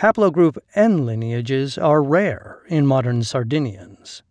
Haplogroup 0.00 0.58
N 0.74 1.06
lineages 1.06 1.78
are 1.78 2.02
rare 2.02 2.62
in 2.68 2.86
modern 2.86 3.22
Sardinians. 3.22 4.22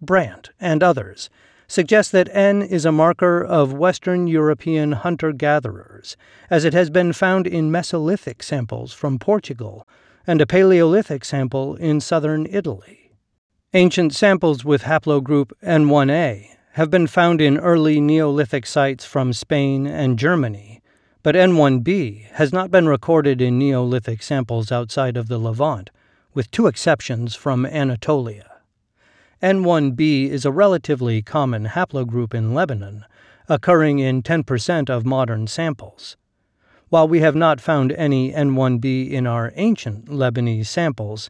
Brandt 0.00 0.50
and 0.58 0.82
others 0.82 1.30
suggest 1.68 2.10
that 2.12 2.28
N 2.34 2.62
is 2.62 2.84
a 2.84 2.90
marker 2.90 3.42
of 3.42 3.72
Western 3.72 4.26
European 4.26 4.92
hunter 4.92 5.32
gatherers, 5.32 6.16
as 6.50 6.64
it 6.64 6.74
has 6.74 6.90
been 6.90 7.12
found 7.12 7.46
in 7.46 7.70
Mesolithic 7.70 8.42
samples 8.42 8.92
from 8.92 9.20
Portugal 9.20 9.86
and 10.26 10.40
a 10.40 10.46
Paleolithic 10.46 11.24
sample 11.24 11.76
in 11.76 12.00
southern 12.00 12.46
Italy. 12.50 13.12
Ancient 13.72 14.12
samples 14.12 14.64
with 14.64 14.82
haplogroup 14.82 15.52
N1A 15.62 16.56
have 16.74 16.88
been 16.88 17.06
found 17.06 17.38
in 17.38 17.58
early 17.58 18.00
Neolithic 18.00 18.64
sites 18.64 19.04
from 19.04 19.34
Spain 19.34 19.86
and 19.86 20.18
Germany, 20.18 20.80
but 21.22 21.34
N1B 21.34 22.30
has 22.32 22.50
not 22.50 22.70
been 22.70 22.88
recorded 22.88 23.42
in 23.42 23.58
Neolithic 23.58 24.22
samples 24.22 24.72
outside 24.72 25.18
of 25.18 25.28
the 25.28 25.36
Levant, 25.36 25.90
with 26.32 26.50
two 26.50 26.66
exceptions 26.66 27.34
from 27.34 27.66
Anatolia. 27.66 28.50
N1b 29.42 30.30
is 30.30 30.46
a 30.46 30.50
relatively 30.50 31.20
common 31.20 31.66
haplogroup 31.66 32.32
in 32.32 32.54
Lebanon, 32.54 33.04
occurring 33.50 33.98
in 33.98 34.22
10% 34.22 34.88
of 34.88 35.04
modern 35.04 35.46
samples. 35.46 36.16
While 36.88 37.06
we 37.06 37.20
have 37.20 37.34
not 37.34 37.60
found 37.60 37.92
any 37.92 38.32
N1b 38.32 39.10
in 39.10 39.26
our 39.26 39.52
ancient 39.56 40.06
Lebanese 40.06 40.68
samples, 40.68 41.28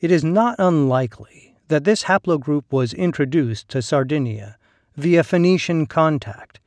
it 0.00 0.10
is 0.10 0.24
not 0.24 0.56
unlikely 0.58 1.54
that 1.68 1.84
this 1.84 2.04
haplogroup 2.04 2.64
was 2.70 2.94
introduced 2.94 3.68
to 3.68 3.82
Sardinia 3.82 4.56
via 5.00 5.24
Phoenician 5.24 5.86
contact, 5.86 6.60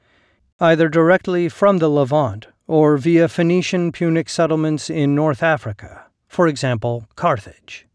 either 0.59 0.89
directly 0.89 1.47
from 1.47 1.77
the 1.77 1.89
Levant 1.89 2.47
or 2.67 2.97
via 2.97 3.27
Phoenician 3.27 3.91
Punic 3.91 4.27
settlements 4.27 4.89
in 4.89 5.13
North 5.13 5.43
Africa, 5.43 6.05
for 6.27 6.47
example, 6.47 7.05
Carthage. 7.15 7.85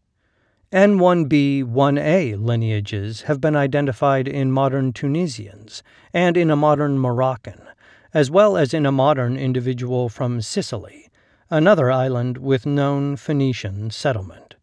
N1b 0.71 1.65
1a 1.65 2.41
lineages 2.41 3.23
have 3.23 3.41
been 3.41 3.55
identified 3.55 4.27
in 4.27 4.51
modern 4.51 4.93
Tunisians 4.93 5.83
and 6.13 6.37
in 6.37 6.49
a 6.49 6.55
modern 6.55 6.99
Moroccan, 6.99 7.61
as 8.13 8.31
well 8.31 8.55
as 8.55 8.73
in 8.73 8.85
a 8.85 8.91
modern 8.91 9.35
individual 9.35 10.07
from 10.07 10.41
Sicily, 10.41 11.09
another 11.49 11.91
island 11.91 12.37
with 12.37 12.65
known 12.65 13.17
Phoenician 13.17 13.91
settlement. 13.91 14.55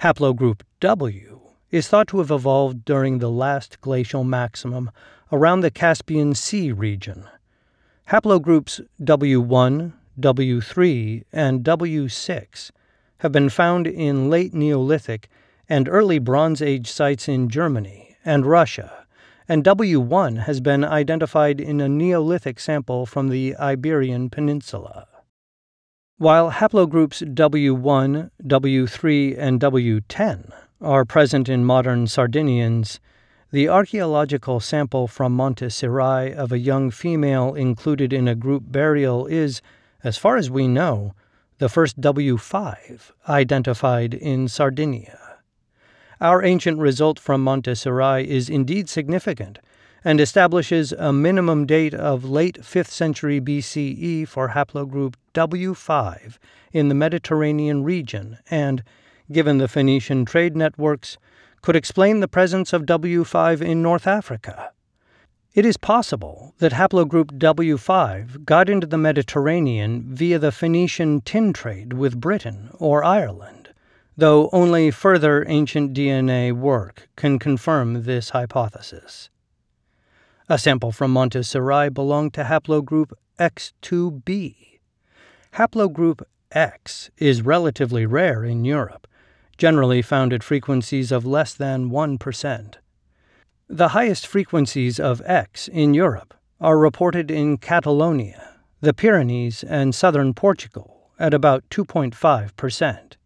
Haplogroup 0.00 0.62
W 0.80 1.47
is 1.70 1.88
thought 1.88 2.08
to 2.08 2.18
have 2.18 2.30
evolved 2.30 2.84
during 2.84 3.18
the 3.18 3.30
last 3.30 3.80
glacial 3.80 4.24
maximum 4.24 4.90
around 5.30 5.60
the 5.60 5.70
Caspian 5.70 6.34
Sea 6.34 6.72
region. 6.72 7.28
Haplogroups 8.08 8.80
W1, 9.02 9.92
W3, 10.18 11.24
and 11.32 11.62
W6 11.62 12.70
have 13.18 13.32
been 13.32 13.50
found 13.50 13.86
in 13.86 14.30
late 14.30 14.54
Neolithic 14.54 15.28
and 15.68 15.88
early 15.88 16.18
Bronze 16.18 16.62
Age 16.62 16.90
sites 16.90 17.28
in 17.28 17.50
Germany 17.50 18.16
and 18.24 18.46
Russia, 18.46 19.06
and 19.46 19.62
W1 19.62 20.44
has 20.44 20.60
been 20.60 20.84
identified 20.84 21.60
in 21.60 21.80
a 21.80 21.88
Neolithic 21.88 22.58
sample 22.58 23.04
from 23.04 23.28
the 23.28 23.54
Iberian 23.56 24.30
Peninsula. 24.30 25.06
While 26.16 26.52
haplogroups 26.52 27.22
W1, 27.34 28.30
W3, 28.42 29.38
and 29.38 29.60
W10 29.60 30.52
are 30.80 31.04
present 31.04 31.48
in 31.48 31.64
modern 31.64 32.06
Sardinians, 32.06 33.00
the 33.50 33.68
archaeological 33.68 34.60
sample 34.60 35.08
from 35.08 35.32
Monte 35.32 35.66
Sirai 35.66 36.32
of 36.34 36.52
a 36.52 36.58
young 36.58 36.90
female 36.90 37.54
included 37.54 38.12
in 38.12 38.28
a 38.28 38.34
group 38.34 38.64
burial 38.66 39.26
is, 39.26 39.60
as 40.04 40.16
far 40.16 40.36
as 40.36 40.50
we 40.50 40.68
know, 40.68 41.14
the 41.58 41.68
first 41.68 42.00
W5 42.00 43.10
identified 43.28 44.14
in 44.14 44.46
Sardinia. 44.46 45.18
Our 46.20 46.44
ancient 46.44 46.78
result 46.78 47.18
from 47.18 47.42
Monte 47.42 47.72
Sirai 47.72 48.24
is 48.24 48.48
indeed 48.48 48.88
significant 48.88 49.58
and 50.04 50.20
establishes 50.20 50.92
a 50.92 51.12
minimum 51.12 51.66
date 51.66 51.94
of 51.94 52.24
late 52.24 52.60
5th 52.60 52.88
century 52.88 53.40
BCE 53.40 54.28
for 54.28 54.50
haplogroup 54.50 55.14
W5 55.34 56.38
in 56.72 56.88
the 56.88 56.94
Mediterranean 56.94 57.82
region 57.82 58.38
and, 58.48 58.84
given 59.30 59.58
the 59.58 59.68
Phoenician 59.68 60.24
trade 60.24 60.56
networks, 60.56 61.18
could 61.62 61.76
explain 61.76 62.20
the 62.20 62.28
presence 62.28 62.72
of 62.72 62.86
W5 62.86 63.60
in 63.60 63.82
North 63.82 64.06
Africa. 64.06 64.72
It 65.54 65.64
is 65.64 65.76
possible 65.76 66.54
that 66.58 66.72
haplogroup 66.72 67.38
W5 67.38 68.44
got 68.44 68.68
into 68.68 68.86
the 68.86 68.98
Mediterranean 68.98 70.14
via 70.14 70.38
the 70.38 70.52
Phoenician 70.52 71.20
tin 71.20 71.52
trade 71.52 71.94
with 71.94 72.20
Britain 72.20 72.70
or 72.78 73.02
Ireland, 73.02 73.70
though 74.16 74.50
only 74.52 74.90
further 74.90 75.44
ancient 75.48 75.94
DNA 75.94 76.52
work 76.52 77.08
can 77.16 77.38
confirm 77.38 78.04
this 78.04 78.30
hypothesis. 78.30 79.30
A 80.48 80.58
sample 80.58 80.92
from 80.92 81.12
Monte 81.12 81.40
Sirai 81.40 81.92
belonged 81.92 82.34
to 82.34 82.44
haplogroup 82.44 83.12
X2b. 83.38 84.78
Haplogroup 85.54 86.22
X 86.52 87.10
is 87.18 87.42
relatively 87.42 88.06
rare 88.06 88.44
in 88.44 88.64
Europe, 88.64 89.06
generally 89.58 90.00
found 90.00 90.32
at 90.32 90.42
frequencies 90.42 91.12
of 91.12 91.26
less 91.26 91.52
than 91.52 91.90
1%. 91.90 92.74
The 93.68 93.88
highest 93.88 94.26
frequencies 94.26 94.98
of 94.98 95.20
X 95.26 95.68
in 95.68 95.92
Europe 95.92 96.32
are 96.60 96.78
reported 96.78 97.30
in 97.30 97.58
Catalonia, 97.58 98.60
the 98.80 98.94
Pyrenees, 98.94 99.62
and 99.62 99.94
southern 99.94 100.32
Portugal, 100.32 101.10
at 101.18 101.34
about 101.34 101.68
2.5%. 101.70 103.16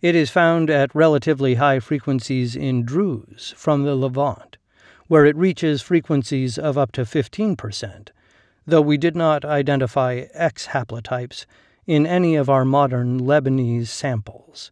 It 0.00 0.14
is 0.14 0.30
found 0.30 0.70
at 0.70 0.94
relatively 0.94 1.54
high 1.54 1.80
frequencies 1.80 2.56
in 2.56 2.84
Druze 2.84 3.52
from 3.56 3.84
the 3.84 3.94
Levant, 3.94 4.56
where 5.06 5.26
it 5.26 5.36
reaches 5.36 5.82
frequencies 5.82 6.58
of 6.58 6.78
up 6.78 6.92
to 6.92 7.02
15%, 7.02 8.08
though 8.66 8.80
we 8.80 8.96
did 8.96 9.16
not 9.16 9.44
identify 9.44 10.24
X 10.32 10.68
haplotypes 10.68 11.46
in 11.86 12.06
any 12.06 12.36
of 12.36 12.48
our 12.48 12.64
modern 12.64 13.20
Lebanese 13.20 13.88
samples. 13.88 14.70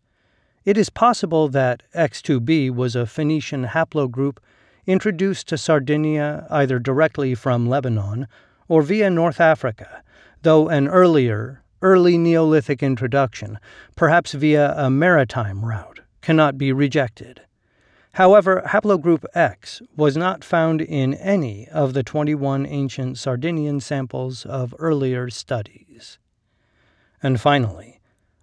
It 0.66 0.76
is 0.76 0.90
possible 0.90 1.46
that 1.50 1.85
X2b 1.94 2.72
was 2.72 2.96
a 2.96 3.07
Phoenician 3.07 3.66
haplogroup 3.66 4.38
introduced 4.85 5.46
to 5.46 5.57
Sardinia 5.57 6.44
either 6.50 6.81
directly 6.81 7.37
from 7.37 7.68
Lebanon 7.68 8.26
or 8.66 8.83
via 8.83 9.09
North 9.09 9.40
Africa, 9.40 10.02
though 10.42 10.68
an 10.68 10.88
earlier, 10.88 11.62
early 11.83 12.18
Neolithic 12.18 12.83
introduction, 12.83 13.61
perhaps 13.94 14.33
via 14.33 14.74
a 14.76 14.90
maritime 14.90 15.64
route, 15.64 16.00
cannot 16.20 16.59
be 16.59 16.72
rejected. 16.72 17.42
However, 18.14 18.64
haplogroup 18.66 19.24
X 19.37 19.83
was 19.94 20.16
not 20.16 20.42
found 20.42 20.81
in 20.81 21.14
any 21.14 21.68
of 21.68 21.94
the 21.94 22.02
21 22.02 22.66
ancient 22.66 23.18
Sardinian 23.18 23.79
samples 23.79 24.44
of 24.44 24.74
earlier 24.81 25.31
studies. 25.31 26.18
And 27.22 27.40
finally, 27.40 27.96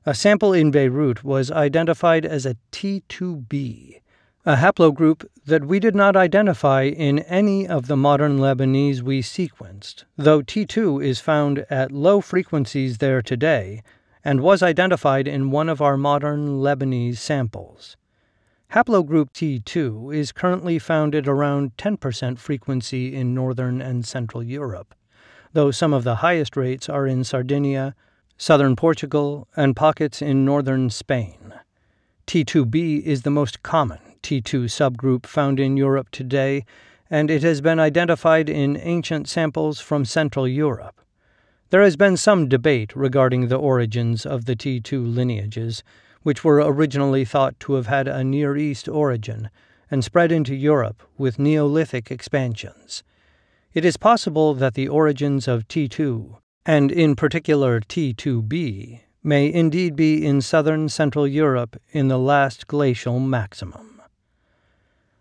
a 0.06 0.14
sample 0.14 0.52
in 0.52 0.70
Beirut 0.70 1.24
was 1.24 1.50
identified 1.50 2.26
as 2.26 2.46
a 2.46 2.58
T2b, 2.74 4.02
a 4.46 4.56
haplogroup 4.56 5.26
that 5.46 5.64
we 5.64 5.80
did 5.80 5.96
not 5.96 6.18
identify 6.18 6.84
in 6.84 7.20
any 7.20 7.66
of 7.66 7.88
the 7.88 7.96
modern 7.96 8.38
Lebanese 8.38 9.02
we 9.02 9.22
sequenced, 9.22 10.04
though 10.18 10.42
T2 10.42 11.02
is 11.02 11.22
found 11.22 11.66
at 11.70 11.94
low 11.94 12.20
frequencies 12.20 12.98
there 12.98 13.22
today 13.22 13.82
and 14.26 14.42
was 14.42 14.62
identified 14.62 15.26
in 15.26 15.52
one 15.52 15.70
of 15.70 15.82
our 15.82 15.96
modern 15.96 16.60
Lebanese 16.60 17.18
samples. 17.18 17.96
Haplogroup 18.74 19.32
T2 19.32 20.14
is 20.14 20.34
currently 20.34 20.80
found 20.80 21.16
at 21.16 21.28
around 21.30 21.78
10% 21.78 22.40
frequency 22.40 23.16
in 23.16 23.34
northern 23.34 23.82
and 23.82 24.06
central 24.06 24.44
Europe, 24.44 24.96
though 25.54 25.72
some 25.72 25.94
of 25.94 26.04
the 26.04 26.16
highest 26.16 26.58
rates 26.58 26.90
are 26.90 27.08
in 27.08 27.24
Sardinia, 27.24 27.96
southern 28.38 28.76
Portugal, 28.76 29.48
and 29.56 29.76
pockets 29.76 30.22
in 30.22 30.46
northern 30.46 30.90
Spain. 30.90 31.54
T2b 32.28 33.04
is 33.04 33.24
the 33.24 33.30
most 33.30 33.64
common 33.64 34.00
T2 34.24 34.66
subgroup 34.66 35.26
found 35.26 35.60
in 35.60 35.78
Europe 35.78 36.10
today, 36.12 36.66
and 37.10 37.30
it 37.30 37.44
has 37.44 37.62
been 37.62 37.80
identified 37.80 38.50
in 38.50 38.78
ancient 38.78 39.28
samples 39.28 39.80
from 39.80 40.06
Central 40.06 40.48
Europe. 40.48 41.02
There 41.70 41.82
has 41.82 41.96
been 41.96 42.18
some 42.18 42.48
debate 42.48 42.96
regarding 42.96 43.48
the 43.48 43.58
origins 43.58 44.26
of 44.26 44.46
the 44.46 44.56
T2 44.56 45.14
lineages, 45.14 45.84
which 46.22 46.44
were 46.44 46.58
originally 46.58 47.26
thought 47.26 47.60
to 47.62 47.74
have 47.74 47.88
had 47.88 48.08
a 48.08 48.24
Near 48.24 48.56
East 48.56 48.88
origin 48.88 49.50
and 49.92 50.04
spread 50.04 50.32
into 50.32 50.56
Europe 50.56 51.04
with 51.18 51.38
Neolithic 51.38 52.10
expansions. 52.10 53.04
It 53.74 53.84
is 53.84 53.98
possible 53.98 54.54
that 54.54 54.76
the 54.76 54.88
origins 54.88 55.48
of 55.48 55.68
T2, 55.68 56.38
and 56.66 56.92
in 56.92 57.16
particular 57.16 57.82
T2b, 57.82 59.02
may 59.24 59.54
indeed 59.54 59.96
be 59.96 60.26
in 60.26 60.42
southern 60.42 60.90
Central 60.90 61.28
Europe 61.28 61.82
in 61.92 62.08
the 62.08 62.20
last 62.20 62.68
glacial 62.68 63.20
maximum. 63.20 64.02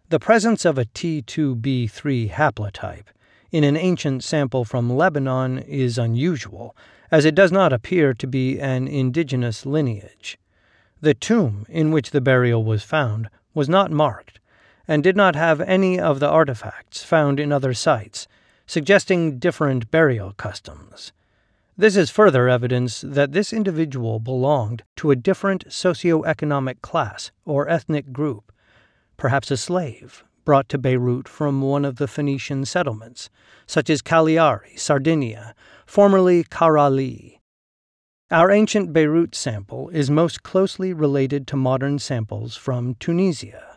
The 0.09 0.21
presence 0.21 0.65
of 0.65 0.79
a 0.79 0.85
T2b3 0.85 2.31
haplotype 2.31 3.07
in 3.51 3.65
an 3.65 3.77
ancient 3.77 4.25
sample 4.25 4.65
from 4.65 4.91
Lebanon 4.91 5.59
is 5.59 5.99
unusual, 5.99 6.77
as 7.11 7.25
it 7.25 7.35
does 7.35 7.53
not 7.53 7.73
appear 7.73 8.15
to 8.15 8.27
be 8.27 8.59
an 8.61 8.89
indigenous 8.89 9.67
lineage. 9.67 10.39
The 11.01 11.15
tomb 11.15 11.67
in 11.69 11.91
which 11.91 12.11
the 12.11 12.21
burial 12.21 12.65
was 12.65 12.83
found 12.83 13.29
was 13.55 13.69
not 13.69 13.91
marked, 13.91 14.41
and 14.89 15.03
did 15.03 15.17
not 15.17 15.35
have 15.37 15.61
any 15.61 15.99
of 15.99 16.21
the 16.21 16.29
artifacts 16.29 17.03
found 17.03 17.39
in 17.39 17.53
other 17.53 17.75
sites, 17.75 18.27
suggesting 18.67 19.39
different 19.39 19.91
burial 19.91 20.33
customs. 20.33 21.13
This 21.77 21.97
is 21.97 22.11
further 22.11 22.49
evidence 22.49 23.01
that 23.01 23.33
this 23.33 23.53
individual 23.53 24.21
belonged 24.21 24.83
to 24.97 25.11
a 25.11 25.17
different 25.17 25.69
socioeconomic 25.69 26.83
class 26.83 27.31
or 27.45 27.69
ethnic 27.69 28.13
group 28.13 28.53
perhaps 29.23 29.53
a 29.53 29.57
slave, 29.57 30.25
brought 30.45 30.69
to 30.69 30.77
Beirut 30.77 31.29
from 31.29 31.63
one 31.63 31.85
of 31.85 31.95
the 31.95 32.09
Phoenician 32.09 32.65
settlements, 32.65 33.31
such 33.69 33.89
as 33.89 34.03
Cagliari, 34.03 34.75
Sardinia, 34.75 35.55
formerly 35.87 36.43
Karali. 36.43 37.39
Our 38.33 38.51
ancient 38.51 38.93
Beirut 38.93 39.37
sample 39.37 39.91
is 39.91 40.11
most 40.11 40.43
closely 40.43 40.93
related 40.93 41.47
to 41.47 41.57
modern 41.57 42.01
samples 42.01 42.57
from 42.57 42.97
Tunisia. 42.97 43.72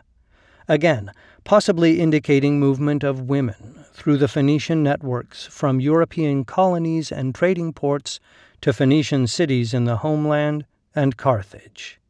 Again, 0.68 1.12
possibly 1.44 2.00
indicating 2.00 2.58
movement 2.58 3.04
of 3.04 3.28
women 3.28 3.84
through 3.92 4.16
the 4.16 4.26
Phoenician 4.26 4.82
networks 4.82 5.46
from 5.46 5.80
European 5.80 6.44
colonies 6.44 7.12
and 7.12 7.34
trading 7.34 7.72
ports 7.72 8.18
to 8.62 8.72
Phoenician 8.72 9.28
cities 9.28 9.72
in 9.72 9.84
the 9.84 9.98
homeland 9.98 10.66
and 10.94 11.16
Carthage. 11.16 12.00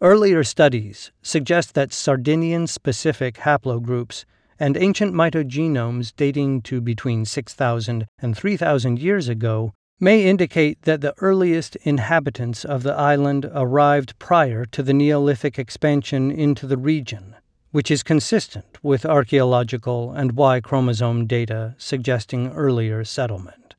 Earlier 0.00 0.44
studies 0.44 1.10
suggest 1.20 1.74
that 1.74 1.92
Sardinian 1.92 2.66
specific 2.68 3.38
haplogroups 3.38 4.24
and 4.58 4.76
ancient 4.76 5.12
mitogenomes 5.12 6.12
dating 6.16 6.62
to 6.62 6.80
between 6.80 7.24
6,000 7.24 8.06
and 8.20 8.36
3,000 8.36 8.98
years 8.98 9.28
ago 9.28 9.72
may 10.00 10.24
indicate 10.24 10.82
that 10.82 11.00
the 11.00 11.14
earliest 11.18 11.76
inhabitants 11.82 12.64
of 12.64 12.82
the 12.82 12.94
island 12.94 13.50
arrived 13.52 14.18
prior 14.18 14.64
to 14.64 14.82
the 14.82 14.94
Neolithic 14.94 15.58
expansion 15.58 16.30
into 16.30 16.66
the 16.66 16.76
region, 16.76 17.34
which 17.70 17.90
is 17.90 18.02
consistent 18.02 18.78
with 18.82 19.04
archaeological 19.04 20.12
and 20.12 20.32
Y 20.32 20.58
chromosome 20.60 21.26
data 21.26 21.74
suggesting 21.78 22.50
earlier 22.52 23.04
settlement. 23.04 23.74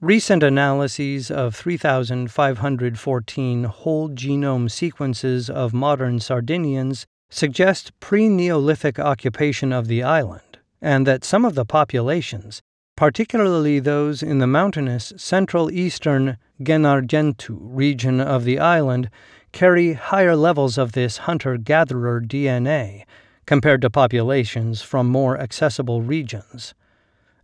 Recent 0.00 0.42
analyses 0.42 1.30
of 1.30 1.54
3,514 1.56 3.64
whole 3.64 4.10
genome 4.10 4.70
sequences 4.70 5.48
of 5.48 5.72
modern 5.72 6.20
Sardinians 6.20 7.06
suggest 7.30 7.98
pre 7.98 8.28
Neolithic 8.28 8.98
occupation 8.98 9.72
of 9.72 9.88
the 9.88 10.02
island, 10.02 10.58
and 10.82 11.06
that 11.06 11.24
some 11.24 11.46
of 11.46 11.54
the 11.54 11.64
populations, 11.64 12.60
particularly 12.94 13.78
those 13.78 14.22
in 14.22 14.38
the 14.38 14.46
mountainous 14.46 15.14
central 15.16 15.70
eastern 15.70 16.36
Gennargentu 16.62 17.56
region 17.58 18.20
of 18.20 18.44
the 18.44 18.58
island, 18.58 19.08
carry 19.56 19.94
higher 19.94 20.36
levels 20.36 20.76
of 20.76 20.92
this 20.92 21.16
hunter 21.16 21.56
gatherer 21.56 22.20
DNA 22.20 23.04
compared 23.46 23.80
to 23.80 23.88
populations 23.88 24.82
from 24.82 25.06
more 25.06 25.40
accessible 25.40 26.02
regions. 26.02 26.74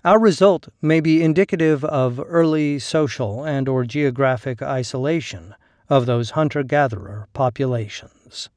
Our 0.05 0.19
result 0.19 0.69
may 0.83 1.01
be 1.01 1.23
indicative 1.23 1.83
of 1.87 2.21
early 2.27 2.79
social 2.79 3.45
and 3.45 3.67
or 3.67 3.85
geographic 3.85 4.61
isolation 4.61 5.55
of 5.89 6.05
those 6.05 6.33
hunter-gatherer 6.33 7.29
populations. 7.33 8.51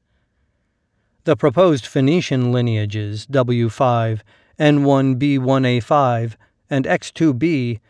The 1.24 1.34
proposed 1.34 1.86
Phoenician 1.86 2.52
lineages 2.52 3.26
W5, 3.26 4.20
N1B1A5, 4.60 6.34
and 6.68 6.84
X2B 6.84 7.80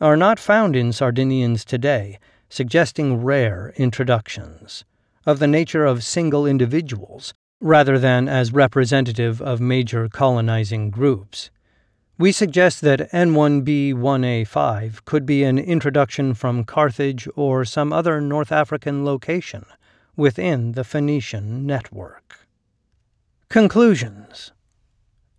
are 0.00 0.16
not 0.16 0.38
found 0.38 0.76
in 0.76 0.92
Sardinians 0.92 1.64
today, 1.64 2.20
suggesting 2.48 3.24
rare 3.24 3.72
introductions, 3.76 4.84
of 5.26 5.38
the 5.38 5.46
nature 5.46 5.84
of 5.84 6.04
single 6.04 6.46
individuals 6.46 7.34
rather 7.60 7.98
than 7.98 8.28
as 8.28 8.52
representative 8.52 9.42
of 9.42 9.60
major 9.60 10.08
colonizing 10.08 10.90
groups. 10.90 11.50
We 12.18 12.32
suggest 12.32 12.80
that 12.80 13.10
N1B1A5 13.12 15.04
could 15.04 15.24
be 15.24 15.44
an 15.44 15.58
introduction 15.58 16.34
from 16.34 16.64
Carthage 16.64 17.28
or 17.36 17.64
some 17.64 17.92
other 17.92 18.20
North 18.20 18.50
African 18.50 19.04
location 19.04 19.64
within 20.16 20.72
the 20.72 20.82
Phoenician 20.84 21.64
network. 21.64 22.46
Conclusions 23.48 24.52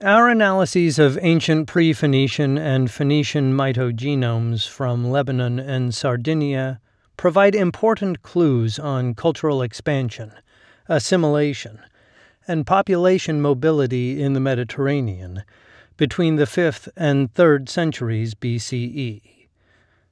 Our 0.01 0.29
analyses 0.29 0.99
of 0.99 1.19
ancient 1.21 1.67
pre 1.67 1.91
Phoenician 1.91 2.57
and 2.57 2.89
Phoenician 2.89 3.53
mitogenomes 3.53 4.67
from 4.67 5.11
Lebanon 5.11 5.59
and 5.59 5.93
Sardinia 5.93 6.79
provide 7.19 7.53
important 7.53 8.21
clues 8.21 8.79
on 8.79 9.13
cultural 9.13 9.61
expansion, 9.61 10.31
assimilation, 10.87 11.77
and 12.47 12.65
population 12.65 13.41
mobility 13.41 14.23
in 14.23 14.31
the 14.31 14.39
Mediterranean 14.39 15.43
between 15.97 16.37
the 16.37 16.45
5th 16.45 16.87
and 16.95 17.33
3rd 17.33 17.67
centuries 17.67 18.33
BCE. 18.35 19.49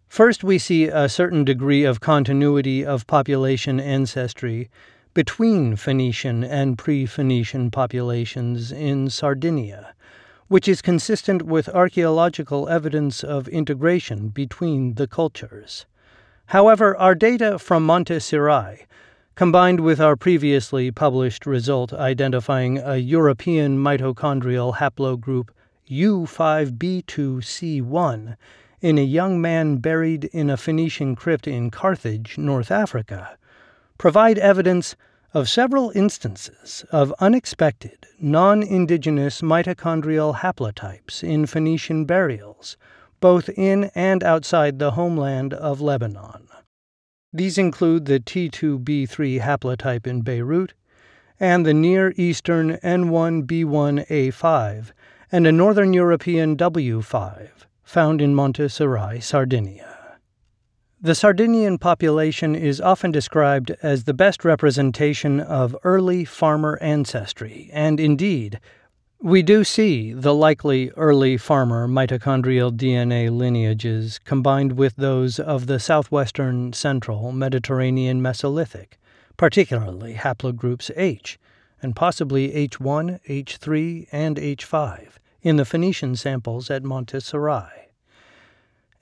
First, 0.09 0.43
we 0.43 0.59
see 0.59 0.89
a 0.89 1.07
certain 1.07 1.45
degree 1.45 1.85
of 1.85 2.01
continuity 2.01 2.85
of 2.85 3.07
population 3.07 3.79
ancestry 3.79 4.69
between 5.13 5.77
Phoenician 5.77 6.43
and 6.43 6.77
pre 6.77 7.05
Phoenician 7.05 7.71
populations 7.71 8.69
in 8.69 9.09
Sardinia, 9.09 9.95
which 10.49 10.67
is 10.67 10.81
consistent 10.81 11.43
with 11.43 11.69
archaeological 11.69 12.67
evidence 12.67 13.23
of 13.23 13.47
integration 13.47 14.27
between 14.27 14.95
the 14.95 15.07
cultures. 15.07 15.85
However, 16.51 16.95
our 16.95 17.13
data 17.13 17.59
from 17.59 17.85
Monte 17.85 18.15
Sirai, 18.15 18.85
combined 19.35 19.81
with 19.81 19.99
our 19.99 20.15
previously 20.15 20.91
published 20.91 21.45
result 21.45 21.91
identifying 21.91 22.77
a 22.77 22.95
European 22.95 23.77
mitochondrial 23.77 24.77
haplogroup 24.77 25.49
U5B2C1 25.89 28.37
in 28.79 28.97
a 28.97 29.01
young 29.01 29.41
man 29.41 29.75
buried 29.77 30.23
in 30.25 30.49
a 30.49 30.55
Phoenician 30.55 31.17
crypt 31.17 31.49
in 31.49 31.69
Carthage, 31.69 32.37
North 32.37 32.71
Africa, 32.71 33.37
provide 33.97 34.37
evidence 34.37 34.95
of 35.33 35.49
several 35.49 35.91
instances 35.95 36.85
of 36.91 37.13
unexpected, 37.19 38.07
non 38.21 38.63
indigenous 38.63 39.41
mitochondrial 39.41 40.37
haplotypes 40.37 41.23
in 41.23 41.45
Phoenician 41.45 42.05
burials, 42.05 42.77
both 43.19 43.49
in 43.49 43.85
and 43.95 44.23
outside 44.23 44.79
the 44.79 44.91
homeland 44.91 45.53
of 45.53 45.81
Lebanon. 45.81 46.47
These 47.33 47.57
include 47.57 48.05
the 48.05 48.19
T2B3 48.19 49.41
haplotype 49.41 50.07
in 50.07 50.21
Beirut 50.21 50.73
and 51.39 51.65
the 51.65 51.73
Near 51.73 52.13
Eastern 52.15 52.77
N1B1A5 52.77 54.91
and 55.31 55.45
a 55.45 55.51
Northern 55.51 55.93
European 55.93 56.57
W5 56.57 57.49
found 57.83 58.21
in 58.21 58.33
Monte 58.33 58.63
Sirai, 58.63 59.21
Sardinia. 59.21 59.97
The 60.99 61.13
Sardinian 61.13 61.77
population 61.77 62.55
is 62.55 62.81
often 62.81 63.11
described 63.11 63.69
as 63.83 64.05
the 64.05 64.15
best 64.15 64.43
representation 64.43 65.39
of 65.39 65.77
early 65.83 66.25
farmer 66.25 66.79
ancestry, 66.81 67.69
and 67.71 67.99
indeed, 67.99 68.59
we 69.21 69.41
do 69.41 69.63
see 69.63 70.13
the 70.13 70.33
likely 70.33 70.91
early 70.91 71.37
farmer 71.37 71.87
mitochondrial 71.87 72.71
DNA 72.71 73.35
lineages 73.35 74.19
combined 74.19 74.73
with 74.73 74.95
those 74.95 75.39
of 75.39 75.65
the 75.65 75.79
southwestern 75.79 76.71
central 76.71 77.31
Mediterranean 77.31 78.21
Mesolithic, 78.21 78.93
particularly 79.35 80.13
haplogroups 80.13 80.91
H, 80.95 81.39
and 81.81 81.95
possibly 81.95 82.51
H1, 82.67 83.19
H3, 83.27 84.07
and 84.11 84.37
H5 84.37 85.07
in 85.41 85.55
the 85.55 85.65
Phoenician 85.65 86.15
samples 86.15 86.69
at 86.69 86.83
Monte 86.83 87.17
Sirai. 87.17 87.71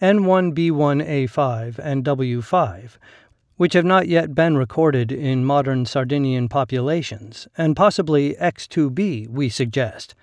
N1B1A5 0.02 1.80
and 1.80 2.06
W5, 2.06 2.92
which 3.58 3.74
have 3.74 3.86
not 3.86 4.08
yet 4.08 4.36
been 4.36 4.58
recorded 4.58 5.12
in 5.12 5.46
modern 5.46 5.86
Sardinian 5.86 6.50
populations, 6.50 7.48
and 7.58 7.76
possibly 7.76 8.36
X2b, 8.36 9.30
we 9.30 9.50
suggest, 9.50 10.14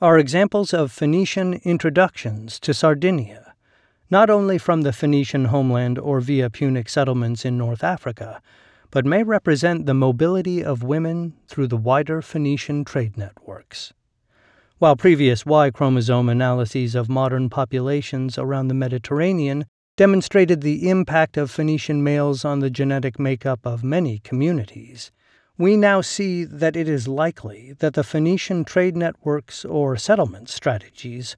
are 0.00 0.18
examples 0.18 0.74
of 0.74 0.90
Phoenician 0.90 1.60
introductions 1.62 2.58
to 2.60 2.74
Sardinia, 2.74 3.54
not 4.10 4.28
only 4.28 4.58
from 4.58 4.82
the 4.82 4.92
Phoenician 4.92 5.46
homeland 5.46 5.98
or 5.98 6.20
via 6.20 6.50
Punic 6.50 6.88
settlements 6.88 7.44
in 7.44 7.56
North 7.56 7.84
Africa, 7.84 8.42
but 8.90 9.06
may 9.06 9.22
represent 9.22 9.86
the 9.86 9.94
mobility 9.94 10.64
of 10.64 10.82
women 10.82 11.34
through 11.46 11.68
the 11.68 11.76
wider 11.76 12.20
Phoenician 12.20 12.84
trade 12.84 13.16
networks. 13.16 13.92
While 14.78 14.96
previous 14.96 15.46
Y 15.46 15.70
chromosome 15.70 16.28
analyses 16.28 16.94
of 16.94 17.08
modern 17.08 17.50
populations 17.50 18.38
around 18.38 18.68
the 18.68 18.74
Mediterranean 18.74 19.66
demonstrated 20.00 20.62
the 20.62 20.88
impact 20.88 21.36
of 21.36 21.50
Phoenician 21.50 22.02
males 22.02 22.42
on 22.42 22.60
the 22.60 22.70
genetic 22.70 23.18
makeup 23.18 23.60
of 23.66 23.84
many 23.84 24.18
communities, 24.20 25.12
we 25.58 25.76
now 25.76 26.00
see 26.00 26.42
that 26.42 26.74
it 26.74 26.88
is 26.88 27.06
likely 27.06 27.74
that 27.80 27.92
the 27.92 28.02
Phoenician 28.02 28.64
trade 28.64 28.96
networks 28.96 29.62
or 29.62 29.98
settlement 29.98 30.48
strategies 30.48 31.36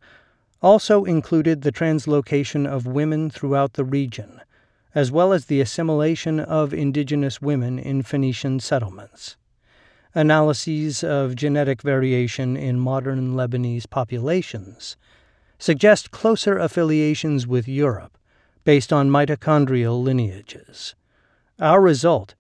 also 0.62 1.04
included 1.04 1.62
the 1.62 1.72
translocation 1.72 2.64
of 2.64 2.86
women 2.86 3.28
throughout 3.28 3.72
the 3.72 3.82
region, 3.82 4.40
as 4.94 5.10
well 5.10 5.32
as 5.32 5.46
the 5.46 5.60
assimilation 5.60 6.38
of 6.38 6.72
indigenous 6.72 7.42
women 7.42 7.80
in 7.80 8.00
Phoenician 8.00 8.60
settlements. 8.60 9.36
Analyses 10.14 11.02
of 11.02 11.34
genetic 11.34 11.82
variation 11.82 12.56
in 12.56 12.78
modern 12.78 13.34
Lebanese 13.34 13.90
populations 13.90 14.96
suggest 15.58 16.12
closer 16.12 16.58
affiliations 16.58 17.44
with 17.44 17.66
Europe 17.66 18.16
based 18.64 18.92
on 18.92 19.10
mitochondrial 19.10 20.02
lineages. 20.02 20.94
Our 21.58 21.80
result, 21.80 22.34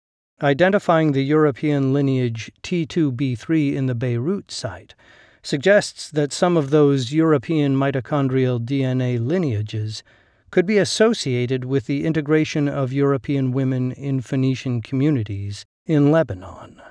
identifying 0.42 1.12
the 1.12 1.24
European 1.24 1.92
lineage 1.92 2.50
T2B3 2.62 3.74
in 3.74 3.86
the 3.86 3.94
Beirut 3.94 4.50
site, 4.50 4.94
suggests 5.42 6.10
that 6.10 6.32
some 6.32 6.56
of 6.56 6.70
those 6.70 7.12
European 7.12 7.76
mitochondrial 7.76 8.64
DNA 8.64 9.18
lineages 9.18 10.02
could 10.50 10.66
be 10.66 10.78
associated 10.78 11.64
with 11.64 11.86
the 11.86 12.04
integration 12.04 12.68
of 12.68 12.92
European 12.92 13.52
women 13.52 13.92
in 13.92 14.20
Phoenician 14.20 14.82
communities 14.82 15.64
in 15.86 16.10
Lebanon. 16.10 16.82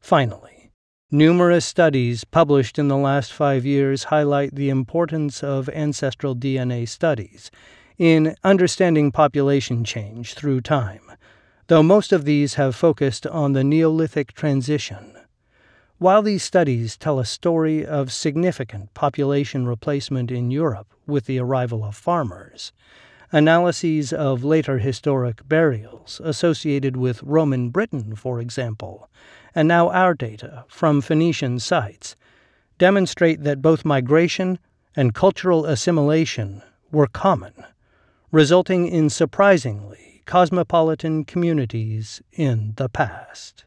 Finally, 0.00 0.72
numerous 1.10 1.64
studies 1.64 2.24
published 2.24 2.78
in 2.78 2.88
the 2.88 2.96
last 2.96 3.32
five 3.32 3.64
years 3.64 4.04
highlight 4.04 4.54
the 4.54 4.68
importance 4.68 5.42
of 5.42 5.68
ancestral 5.70 6.34
DNA 6.34 6.88
studies 6.88 7.50
in 7.98 8.36
understanding 8.44 9.10
population 9.10 9.84
change 9.84 10.34
through 10.34 10.60
time, 10.60 11.12
though 11.68 11.82
most 11.82 12.12
of 12.12 12.24
these 12.24 12.54
have 12.54 12.76
focused 12.76 13.26
on 13.26 13.52
the 13.52 13.64
Neolithic 13.64 14.32
transition. 14.34 15.16
While 15.98 16.22
these 16.22 16.42
studies 16.42 16.96
tell 16.96 17.18
a 17.18 17.24
story 17.24 17.86
of 17.86 18.12
significant 18.12 18.92
population 18.92 19.66
replacement 19.66 20.30
in 20.30 20.50
Europe 20.50 20.88
with 21.06 21.24
the 21.24 21.38
arrival 21.38 21.84
of 21.84 21.96
farmers, 21.96 22.72
analyses 23.32 24.12
of 24.12 24.44
later 24.44 24.78
historic 24.78 25.48
burials 25.48 26.20
associated 26.22 26.96
with 26.96 27.22
Roman 27.22 27.70
Britain, 27.70 28.14
for 28.14 28.40
example, 28.40 29.08
and 29.54 29.66
now 29.66 29.88
our 29.88 30.12
data 30.12 30.64
from 30.68 31.00
Phoenician 31.00 31.58
sites 31.58 32.14
demonstrate 32.76 33.42
that 33.42 33.62
both 33.62 33.86
migration 33.86 34.58
and 34.94 35.14
cultural 35.14 35.64
assimilation 35.64 36.62
were 36.92 37.06
common, 37.06 37.54
resulting 38.32 38.88
in 38.88 39.10
surprisingly 39.10 40.22
cosmopolitan 40.26 41.24
communities 41.24 42.22
in 42.32 42.72
the 42.76 42.88
past. 42.88 43.65